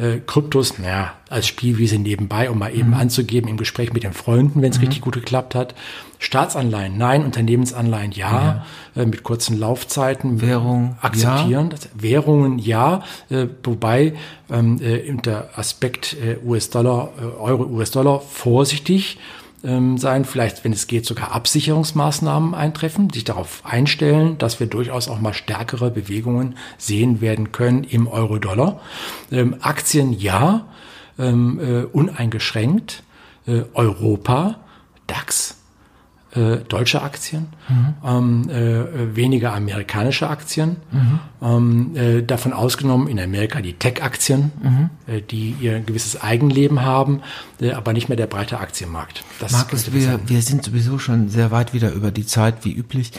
äh, 0.00 0.20
Kryptos, 0.26 0.78
naja, 0.78 1.12
als 1.28 1.46
Spielwiese 1.46 1.98
nebenbei, 1.98 2.50
um 2.50 2.58
mal 2.58 2.74
eben 2.74 2.88
mhm. 2.88 2.94
anzugeben 2.94 3.48
im 3.48 3.56
Gespräch 3.56 3.92
mit 3.92 4.02
den 4.02 4.12
Freunden, 4.12 4.62
wenn 4.62 4.70
es 4.70 4.78
mhm. 4.78 4.84
richtig 4.84 5.02
gut 5.02 5.14
geklappt 5.14 5.54
hat. 5.54 5.74
Staatsanleihen, 6.18 6.96
nein, 6.98 7.24
Unternehmensanleihen, 7.24 8.12
ja, 8.12 8.64
ja. 8.96 9.02
Äh, 9.02 9.06
mit 9.06 9.22
kurzen 9.22 9.58
Laufzeiten. 9.58 10.40
Währung, 10.40 10.96
akzeptieren. 11.00 11.70
Ja. 11.70 11.78
Währungen, 11.94 12.58
ja, 12.58 13.02
äh, 13.28 13.46
wobei 13.62 14.14
ähm, 14.50 14.80
äh, 14.82 15.12
der 15.16 15.50
Aspekt 15.56 16.14
äh, 16.14 16.36
US-Dollar, 16.44 17.10
äh, 17.20 17.24
Euro, 17.40 17.64
US-Dollar 17.64 18.20
vorsichtig 18.20 19.18
ähm, 19.62 19.98
sein, 19.98 20.24
vielleicht, 20.24 20.64
wenn 20.64 20.72
es 20.72 20.86
geht, 20.86 21.06
sogar 21.06 21.32
Absicherungsmaßnahmen 21.32 22.54
eintreffen, 22.54 23.10
sich 23.10 23.24
darauf 23.24 23.62
einstellen, 23.64 24.38
dass 24.38 24.60
wir 24.60 24.66
durchaus 24.66 25.08
auch 25.08 25.20
mal 25.20 25.34
stärkere 25.34 25.90
Bewegungen 25.90 26.56
sehen 26.78 27.20
werden 27.20 27.52
können 27.52 27.84
im 27.84 28.08
Euro-Dollar. 28.08 28.80
Ähm, 29.30 29.56
Aktien 29.60 30.12
ja, 30.12 30.66
ähm, 31.18 31.60
äh, 31.60 31.84
uneingeschränkt. 31.84 33.02
Äh, 33.46 33.62
Europa, 33.74 34.60
DAX, 35.06 35.59
äh, 36.34 36.58
deutsche 36.68 37.02
Aktien, 37.02 37.48
mhm. 37.68 37.94
ähm, 38.04 38.50
äh, 38.50 39.16
weniger 39.16 39.52
amerikanische 39.52 40.28
Aktien. 40.28 40.76
Mhm. 40.92 41.18
Ähm, 41.42 41.96
äh, 41.96 42.22
davon 42.22 42.52
ausgenommen 42.52 43.08
in 43.08 43.18
Amerika 43.18 43.60
die 43.60 43.72
Tech-Aktien, 43.72 44.52
mhm. 44.62 44.90
äh, 45.06 45.22
die 45.22 45.56
ihr 45.60 45.80
gewisses 45.80 46.20
Eigenleben 46.20 46.82
haben, 46.82 47.22
äh, 47.60 47.72
aber 47.72 47.92
nicht 47.92 48.08
mehr 48.08 48.16
der 48.16 48.26
breite 48.26 48.60
Aktienmarkt. 48.60 49.24
Das 49.40 49.52
Markus, 49.52 49.92
wir, 49.92 50.20
wir 50.26 50.42
sind 50.42 50.64
sowieso 50.64 50.98
schon 50.98 51.30
sehr 51.30 51.50
weit 51.50 51.72
wieder 51.72 51.92
über 51.92 52.10
die 52.10 52.26
Zeit, 52.26 52.64
wie 52.64 52.72
üblich. 52.72 53.12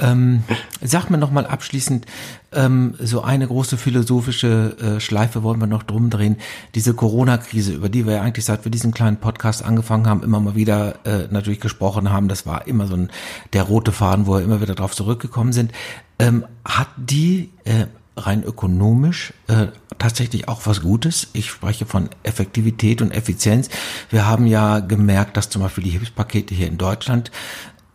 ähm, 0.00 0.42
sag 0.82 1.10
mir 1.10 1.18
noch 1.18 1.30
mal 1.30 1.46
abschließend, 1.46 2.06
ähm, 2.52 2.94
so 2.98 3.22
eine 3.22 3.46
große 3.46 3.76
philosophische 3.76 4.76
äh, 4.80 5.00
Schleife 5.00 5.42
wollen 5.42 5.60
wir 5.60 5.66
noch 5.66 5.82
drum 5.82 6.10
drehen. 6.10 6.36
Diese 6.74 6.94
Corona-Krise, 6.94 7.72
über 7.72 7.88
die 7.88 8.06
wir 8.06 8.14
ja 8.14 8.22
eigentlich 8.22 8.44
seit 8.44 8.64
wir 8.64 8.70
diesen 8.70 8.92
kleinen 8.92 9.18
Podcast 9.18 9.64
angefangen 9.64 10.06
haben, 10.06 10.22
immer 10.22 10.40
mal 10.40 10.54
wieder 10.54 11.04
äh, 11.04 11.28
natürlich 11.30 11.60
gesprochen 11.60 12.10
haben, 12.10 12.28
das 12.28 12.46
war 12.46 12.66
immer 12.66 12.86
so 12.86 12.94
ein, 12.94 13.10
der 13.52 13.62
rote 13.62 13.92
Faden, 13.92 14.26
wo 14.26 14.34
wir 14.34 14.42
immer 14.42 14.60
wieder 14.60 14.74
drauf 14.74 14.94
zurückgekommen 14.94 15.52
sind. 15.52 15.72
Ähm, 16.18 16.44
hat 16.64 16.88
die 16.96 17.50
äh, 17.64 17.86
rein 18.16 18.42
ökonomisch 18.42 19.32
äh, 19.46 19.68
tatsächlich 19.98 20.48
auch 20.48 20.66
was 20.66 20.82
Gutes. 20.82 21.28
Ich 21.32 21.50
spreche 21.50 21.86
von 21.86 22.08
Effektivität 22.22 23.00
und 23.00 23.12
Effizienz. 23.12 23.68
Wir 24.10 24.26
haben 24.26 24.46
ja 24.46 24.80
gemerkt, 24.80 25.36
dass 25.36 25.50
zum 25.50 25.62
Beispiel 25.62 25.84
die 25.84 25.90
Hilfspakete 25.90 26.54
hier 26.54 26.66
in 26.66 26.78
Deutschland 26.78 27.30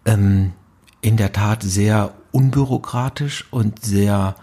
ähm, 0.06 0.54
in 1.02 1.18
der 1.18 1.34
Tat 1.34 1.62
sehr 1.62 2.14
unbürokratisch 2.36 3.46
und 3.50 3.84
sehr 3.84 4.36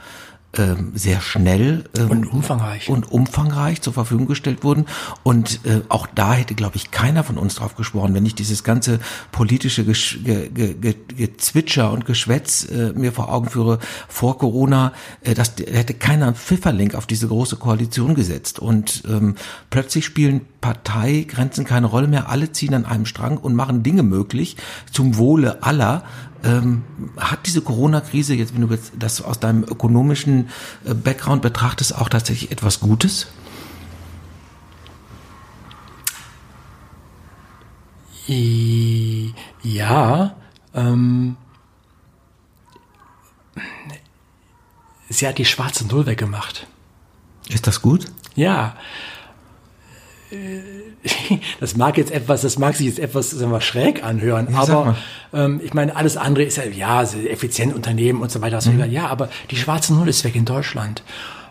ähm, 0.55 0.93
sehr 0.95 1.23
schnell 1.23 1.85
ähm, 1.97 2.11
und 2.11 2.27
umfangreich. 2.27 2.91
und 2.91 3.11
umfangreich 3.11 3.81
zur 3.81 3.95
Verfügung 3.95 4.27
gestellt 4.27 4.65
wurden. 4.65 4.85
Und 5.23 5.65
äh, 5.65 5.81
auch 5.89 6.07
da 6.15 6.35
hätte 6.35 6.55
glaube 6.55 6.77
ich 6.77 6.91
keiner 6.91 7.25
von 7.25 7.39
uns 7.39 7.55
drauf 7.55 7.75
geschworen, 7.75 8.13
wenn 8.13 8.27
ich 8.27 8.35
dieses 8.35 8.63
ganze 8.63 9.01
politische 9.31 9.85
Gesch 9.85 10.19
ge 10.25 10.51
ge 10.51 10.75
ge 10.75 10.95
Gezwitscher 11.17 11.91
und 11.91 12.05
Geschwätz 12.05 12.69
äh, 12.69 12.93
mir 12.93 13.13
vor 13.13 13.33
Augen 13.33 13.49
führe 13.49 13.79
vor 14.09 14.37
Corona, 14.37 14.93
äh, 15.23 15.33
das 15.33 15.55
hätte 15.57 15.95
keiner 15.95 16.27
einen 16.27 16.35
Pfifferlink 16.35 16.95
auf 16.95 17.07
diese 17.07 17.29
große 17.29 17.57
Koalition 17.57 18.15
gesetzt. 18.15 18.59
Und 18.59 19.05
ähm, 19.09 19.37
plötzlich 19.71 20.05
spielen 20.05 20.43
Parteigrenzen 20.61 21.65
keine 21.65 21.87
Rolle 21.87 22.09
mehr, 22.09 22.29
alle 22.29 22.53
ziehen 22.53 22.75
an 22.75 22.85
einem 22.85 23.07
Strang 23.07 23.39
und 23.39 23.55
machen 23.55 23.83
Dinge 23.83 24.03
möglich 24.03 24.57
zum 24.93 25.17
Wohle 25.17 25.63
aller 25.63 26.05
ähm, 26.45 26.83
hat 27.17 27.47
diese 27.47 27.61
Corona-Krise, 27.61 28.35
jetzt 28.35 28.55
wenn 28.55 28.69
du 28.69 28.79
das 28.99 29.23
aus 29.23 29.41
deinem 29.41 29.65
ökonomischen 29.65 30.49
äh, 30.85 30.95
Background 30.95 31.43
betrachtest, 31.43 31.95
auch 31.97 32.09
tatsächlich 32.09 32.51
etwas 32.51 32.81
Gutes? 32.81 33.29
Ja, 39.63 40.37
ähm, 40.75 41.37
sie 45.09 45.27
hat 45.27 45.39
die 45.39 45.45
schwarze 45.45 45.87
Null 45.87 46.07
weggemacht. 46.07 46.67
Ist 47.49 47.67
das 47.67 47.83
gut? 47.83 48.07
Ja. 48.35 48.77
das 51.61 51.77
mag 51.77 51.99
jetzt 51.99 52.11
etwas, 52.11 52.43
das 52.43 52.59
mag 52.59 52.77
sich 52.77 52.87
jetzt 52.87 52.99
etwas 52.99 53.31
sagen 53.31 53.51
wir, 53.51 53.61
schräg 53.61 54.05
anhören, 54.05 54.49
ja, 54.51 54.61
aber 54.61 54.97
ähm, 55.33 55.61
ich 55.63 55.75
meine, 55.75 55.97
alles 55.97 56.17
andere 56.17 56.45
ist 56.45 56.57
ja, 56.57 56.65
ja, 56.65 57.03
effizient 57.03 57.75
Unternehmen 57.75 58.23
und 58.23 58.31
so 58.31 58.41
weiter. 58.41 58.61
Mhm. 58.71 58.91
Ja, 58.91 59.09
aber 59.09 59.29
die 59.51 59.57
schwarze 59.57 59.95
Null 59.95 60.09
ist 60.09 60.25
weg 60.25 60.37
in 60.37 60.45
Deutschland. 60.45 61.03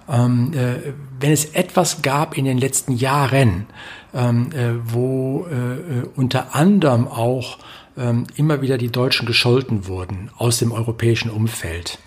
Ähm, 0.10 0.54
äh, 0.54 0.94
wenn 1.20 1.32
es 1.32 1.46
etwas 1.46 2.02
gab 2.02 2.38
in 2.38 2.46
den 2.46 2.58
letzten 2.58 2.94
Jahren, 2.94 3.68
ähm, 4.14 4.52
äh, 4.52 4.74
wo 4.84 5.48
äh, 5.50 5.56
äh 5.56 6.08
unter 6.16 6.56
anderem 6.56 7.08
auch 7.08 7.60
ähm, 7.98 8.26
immer 8.36 8.62
wieder 8.62 8.78
die 8.78 8.92
Deutschen 8.92 9.26
gescholten 9.26 9.88
wurden 9.88 10.30
aus 10.38 10.58
dem 10.58 10.72
europäischen 10.72 11.30
Umfeld, 11.30 12.00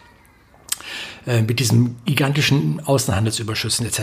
äh, 1.27 1.43
mit 1.43 1.61
diesen 1.61 1.97
gigantischen 2.05 2.81
Außenhandelsüberschüssen 2.85 3.87
etc. 3.87 4.01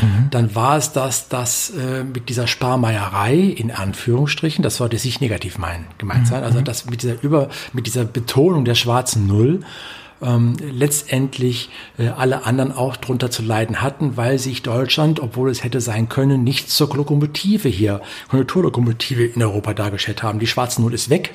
Mhm. 0.00 0.28
Dann 0.30 0.54
war 0.54 0.76
es 0.76 0.92
das, 0.92 1.28
dass 1.28 1.70
äh, 1.70 2.04
mit 2.04 2.28
dieser 2.28 2.46
Sparmeierei 2.46 3.36
in 3.36 3.70
Anführungsstrichen, 3.70 4.62
das 4.62 4.76
sollte 4.76 4.98
sich 4.98 5.20
negativ 5.20 5.58
meinen, 5.58 5.86
gemeint 5.98 6.22
mhm. 6.22 6.26
sein, 6.26 6.44
also 6.44 6.60
das 6.60 6.86
mit 6.86 7.02
dieser 7.02 7.22
über 7.22 7.48
mit 7.72 7.86
dieser 7.86 8.04
Betonung 8.04 8.64
der 8.64 8.74
schwarzen 8.74 9.26
Null 9.26 9.60
ähm, 10.22 10.56
letztendlich 10.60 11.70
äh, 11.98 12.08
alle 12.08 12.44
anderen 12.44 12.72
auch 12.72 12.96
drunter 12.96 13.30
zu 13.30 13.42
leiden 13.42 13.80
hatten, 13.80 14.16
weil 14.16 14.38
sich 14.38 14.62
Deutschland, 14.62 15.20
obwohl 15.20 15.50
es 15.50 15.64
hätte 15.64 15.80
sein 15.80 16.08
können, 16.08 16.44
nicht 16.44 16.70
zur 16.70 16.94
Lokomotive 16.94 17.68
hier, 17.68 18.00
Konjunkturlokomotive 18.28 19.24
in 19.24 19.42
Europa 19.42 19.74
dargestellt 19.74 20.22
haben. 20.22 20.38
Die 20.38 20.46
schwarze 20.46 20.82
Null 20.82 20.94
ist 20.94 21.10
weg. 21.10 21.34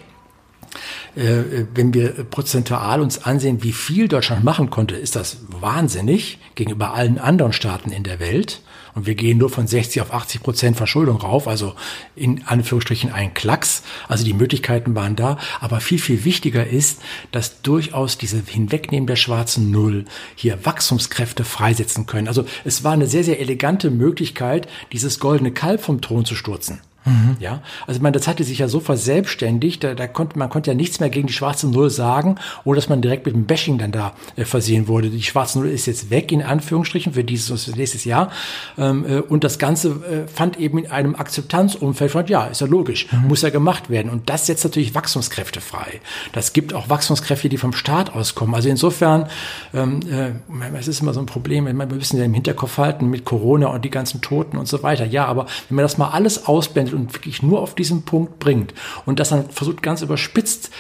Äh, 1.16 1.66
wenn 1.74 1.94
wir 1.94 2.26
prozentual 2.26 3.02
uns 3.02 3.24
ansehen, 3.24 3.64
wie 3.64 3.74
viel 3.74 4.08
Deutschland 4.08 4.44
machen 4.44 4.70
konnte, 4.70 4.96
ist 4.96 5.16
das 5.16 5.38
wahnsinnig 5.50 6.40
gegenüber 6.56 6.94
allen 6.94 7.18
anderen 7.18 7.54
Staaten 7.54 7.92
in 7.92 8.04
der 8.04 8.20
Welt. 8.20 8.62
Und 8.96 9.06
wir 9.06 9.16
gehen 9.16 9.38
nur 9.38 9.50
von 9.50 9.68
60 9.68 10.02
auf 10.02 10.14
80 10.14 10.42
Prozent 10.42 10.78
Verschuldung 10.78 11.18
rauf, 11.18 11.50
also 11.50 11.76
in 12.16 12.44
Anführungsstrichen 12.46 13.12
ein 13.12 13.34
Klacks. 13.34 13.84
Also 14.08 14.24
die 14.24 14.34
Möglichkeiten 14.34 14.96
waren 14.96 15.18
da. 15.18 15.38
Aber 15.60 15.82
viel, 15.82 16.00
viel 16.00 16.24
wichtiger 16.24 16.66
ist, 16.66 17.02
dass 17.34 17.62
durchaus 17.62 18.18
diese 18.18 18.42
Hinwegnehmen 18.42 19.06
der 19.06 19.18
schwarzen 19.18 19.70
Null 19.70 20.06
hier 20.36 20.66
Wachstumskräfte 20.66 21.44
freisetzen 21.44 22.06
können. 22.06 22.30
Also 22.30 22.46
es 22.64 22.86
war 22.86 22.94
eine 22.94 23.08
sehr, 23.08 23.26
sehr 23.26 23.42
elegante 23.42 23.92
Möglichkeit, 23.92 24.68
dieses 24.94 25.20
goldene 25.20 25.52
Kalb 25.52 25.82
vom 25.82 26.00
Thron 26.00 26.24
zu 26.24 26.36
stürzen. 26.36 26.80
Mhm. 27.06 27.38
Ja, 27.40 27.62
also 27.88 28.02
man, 28.02 28.14
das 28.14 28.28
hatte 28.28 28.44
sich 28.44 28.60
ja 28.60 28.68
so 28.68 28.80
verselbstständigt, 28.80 29.84
da, 29.84 29.94
da 29.94 30.08
konnte 30.08 30.40
man 30.40 30.50
konnte 30.50 30.72
ja 30.72 30.76
nichts 30.76 31.00
mehr 31.00 31.10
gegen 31.10 31.28
die 31.28 31.34
schwarze 31.34 31.70
Null 31.70 31.90
sagen, 31.90 32.36
oder 32.64 32.78
dass 32.78 32.90
man 32.90 33.02
direkt 33.02 33.26
mit 33.26 33.36
dem 33.36 33.46
Bashing 33.46 33.78
dann 33.78 33.92
da 33.92 34.14
äh, 34.36 34.46
versehen 34.46 34.88
wurde. 34.88 35.10
Die 35.10 35.22
schwarze 35.22 35.60
Null 35.60 35.70
ist 35.70 35.86
jetzt 35.86 36.10
weg 36.10 36.32
in 36.32 36.42
Anführungsstrichen 36.42 37.14
für 37.14 37.24
dieses 37.24 37.68
und 37.68 37.78
nächstes 37.78 38.06
Jahr 38.06 38.32
ähm, 38.78 39.06
äh, 39.08 39.20
und 39.20 39.44
das 39.44 39.60
Ganze 39.60 39.90
äh, 39.90 40.28
fand 40.28 40.60
eben 40.60 40.80
in 40.80 40.92
einem 40.92 41.16
Akzeptanzumfeld 41.16 42.12
von 42.12 42.26
ja, 42.28 42.46
ist 42.46 42.62
ja 42.62 42.68
logisch, 42.68 43.12
mhm. 43.12 43.28
muss 43.28 43.42
ja 43.44 43.50
gemacht 43.50 43.90
werden 43.90 44.10
und 44.10 44.30
das 44.30 44.48
setzt 44.48 44.64
natürlich 44.64 44.96
Wachstumskräfte 44.96 45.62
frei. 45.62 46.02
Das 46.32 46.54
gibt 46.54 46.74
auch 46.74 46.90
Wachstumskräfte, 46.90 47.50
die 47.50 47.58
vom 47.58 47.74
Staat 47.74 48.16
auskommen. 48.16 48.56
Also 48.56 48.70
insofern, 48.70 49.28
ähm, 49.74 50.00
äh, 50.10 50.32
es 50.80 50.88
ist 50.88 51.02
immer 51.02 51.14
so 51.14 51.20
ein 51.20 51.28
Problem, 51.28 51.66
wir 51.66 51.74
müssen 51.74 52.18
ja 52.18 52.26
im 52.26 52.34
Hinterkopf 52.34 52.78
halten 52.78 53.10
mit 53.10 53.26
Corona 53.26 53.68
und 53.68 53.86
die 53.86 53.92
ganzen 53.92 54.22
Toten 54.22 54.58
und 54.58 54.68
so 54.68 54.82
weiter. 54.82 55.06
Ja, 55.06 55.26
aber 55.26 55.46
wenn 55.70 55.76
man 55.76 55.84
das 55.84 55.98
mal 55.98 56.10
alles 56.10 56.48
ausblendet 56.48 56.95
und 56.96 57.14
wirklich 57.14 57.44
nur 57.44 57.62
auf 57.62 57.76
diesen 57.76 58.04
Punkt 58.04 58.40
bringt 58.40 58.74
und 59.06 59.20
das 59.20 59.30
dann 59.30 59.50
versucht 59.50 59.82
ganz 59.82 60.02
überspitzt 60.02 60.72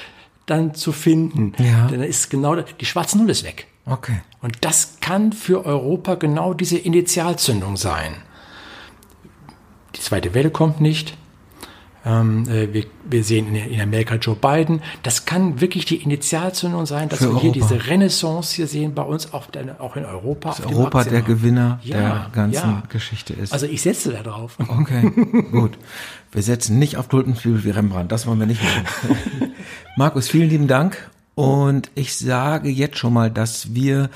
dann 0.45 0.75
zu 0.75 0.91
finden, 0.91 1.54
ja. 1.58 1.88
dann 1.88 2.04
ist 2.04 2.30
genau 2.30 2.56
die 2.56 2.86
schwarze 2.86 3.17
Null 3.17 3.30
ist 3.30 3.43
weg. 3.43 3.67
Okay. 3.86 4.21
Und 4.41 4.58
das 4.62 4.97
kann 4.99 5.32
für 5.34 5.65
Europa 5.65 6.15
genau 6.15 6.54
diese 6.54 6.78
Initialzündung 6.78 7.78
sein. 7.78 8.15
Die 9.95 10.01
zweite 10.01 10.34
Welle 10.34 10.49
kommt 10.49 10.82
nicht. 10.82 11.17
Ähm, 12.05 12.47
äh, 12.47 12.71
wir, 12.71 12.85
wir, 13.09 13.23
sehen 13.23 13.47
in, 13.47 13.55
in, 13.55 13.81
Amerika 13.81 14.15
Joe 14.15 14.35
Biden. 14.35 14.81
Das 15.01 15.25
kann 15.25 15.59
wirklich 15.59 15.85
die 15.85 15.95
Initialzündung 15.95 16.85
sein, 16.85 17.09
dass 17.09 17.19
Für 17.19 17.25
wir 17.25 17.29
Europa. 17.29 17.41
hier 17.41 17.51
diese 17.53 17.87
Renaissance 17.87 18.55
hier 18.55 18.67
sehen 18.67 18.93
bei 18.93 19.01
uns, 19.01 19.33
auch, 19.33 19.47
auch 19.79 19.95
in 19.95 20.05
Europa. 20.05 20.49
Dass 20.49 20.65
Europa 20.65 21.03
der 21.03 21.23
Gewinner 21.23 21.79
ja, 21.83 21.97
der 21.97 22.29
ganzen 22.31 22.69
ja. 22.69 22.83
Geschichte 22.89 23.33
ist. 23.33 23.53
Also 23.53 23.65
ich 23.65 23.81
setze 23.81 24.11
da 24.11 24.21
drauf. 24.21 24.57
Okay, 24.67 25.11
gut. 25.51 25.71
Wir 26.31 26.43
setzen 26.43 26.77
nicht 26.77 26.97
auf 26.97 27.07
Tulpenflügel 27.07 27.63
wie 27.63 27.71
Rembrandt. 27.71 28.11
Das 28.11 28.27
wollen 28.27 28.39
wir 28.39 28.45
nicht 28.45 28.61
machen. 28.61 29.51
Markus, 29.97 30.27
vielen 30.27 30.49
lieben 30.49 30.67
Dank. 30.67 31.09
Und 31.33 31.89
ich 31.95 32.15
sage 32.15 32.69
jetzt 32.69 32.97
schon 32.97 33.13
mal, 33.13 33.31
dass 33.31 33.73
wir 33.73 34.09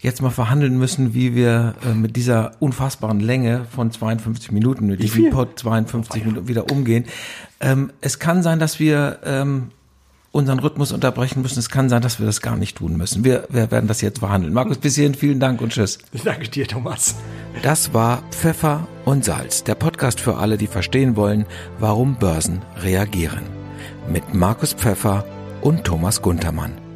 jetzt 0.00 0.22
mal 0.22 0.30
verhandeln 0.30 0.78
müssen, 0.78 1.14
wie 1.14 1.34
wir 1.34 1.74
äh, 1.84 1.94
mit 1.94 2.16
dieser 2.16 2.52
unfassbaren 2.60 3.20
Länge 3.20 3.66
von 3.70 3.90
52 3.90 4.52
Minuten, 4.52 4.86
mit 4.86 5.02
diesem 5.02 5.30
Pod 5.30 5.58
52 5.58 6.24
Minuten 6.24 6.48
wieder 6.48 6.70
umgehen. 6.70 7.04
Ähm, 7.60 7.90
es 8.00 8.18
kann 8.18 8.42
sein, 8.42 8.58
dass 8.58 8.78
wir 8.78 9.18
ähm, 9.24 9.70
unseren 10.30 10.58
Rhythmus 10.60 10.92
unterbrechen 10.92 11.42
müssen. 11.42 11.58
Es 11.58 11.68
kann 11.68 11.88
sein, 11.88 12.02
dass 12.02 12.18
wir 12.18 12.26
das 12.26 12.40
gar 12.40 12.56
nicht 12.56 12.76
tun 12.76 12.96
müssen. 12.96 13.24
Wir, 13.24 13.46
wir 13.50 13.70
werden 13.70 13.88
das 13.88 14.00
jetzt 14.00 14.20
verhandeln. 14.20 14.52
Markus, 14.52 14.78
bis 14.78 14.94
hierhin 14.94 15.14
vielen 15.14 15.40
Dank 15.40 15.60
und 15.60 15.72
tschüss. 15.72 15.98
Ich 16.12 16.22
danke 16.22 16.48
dir, 16.48 16.66
Thomas. 16.66 17.16
Das 17.62 17.92
war 17.92 18.22
Pfeffer 18.30 18.86
und 19.04 19.24
Salz, 19.24 19.64
der 19.64 19.74
Podcast 19.74 20.20
für 20.20 20.36
alle, 20.36 20.58
die 20.58 20.66
verstehen 20.66 21.16
wollen, 21.16 21.46
warum 21.78 22.16
Börsen 22.16 22.62
reagieren. 22.82 23.42
Mit 24.08 24.34
Markus 24.34 24.74
Pfeffer 24.74 25.24
und 25.60 25.84
Thomas 25.84 26.22
Guntermann. 26.22 26.87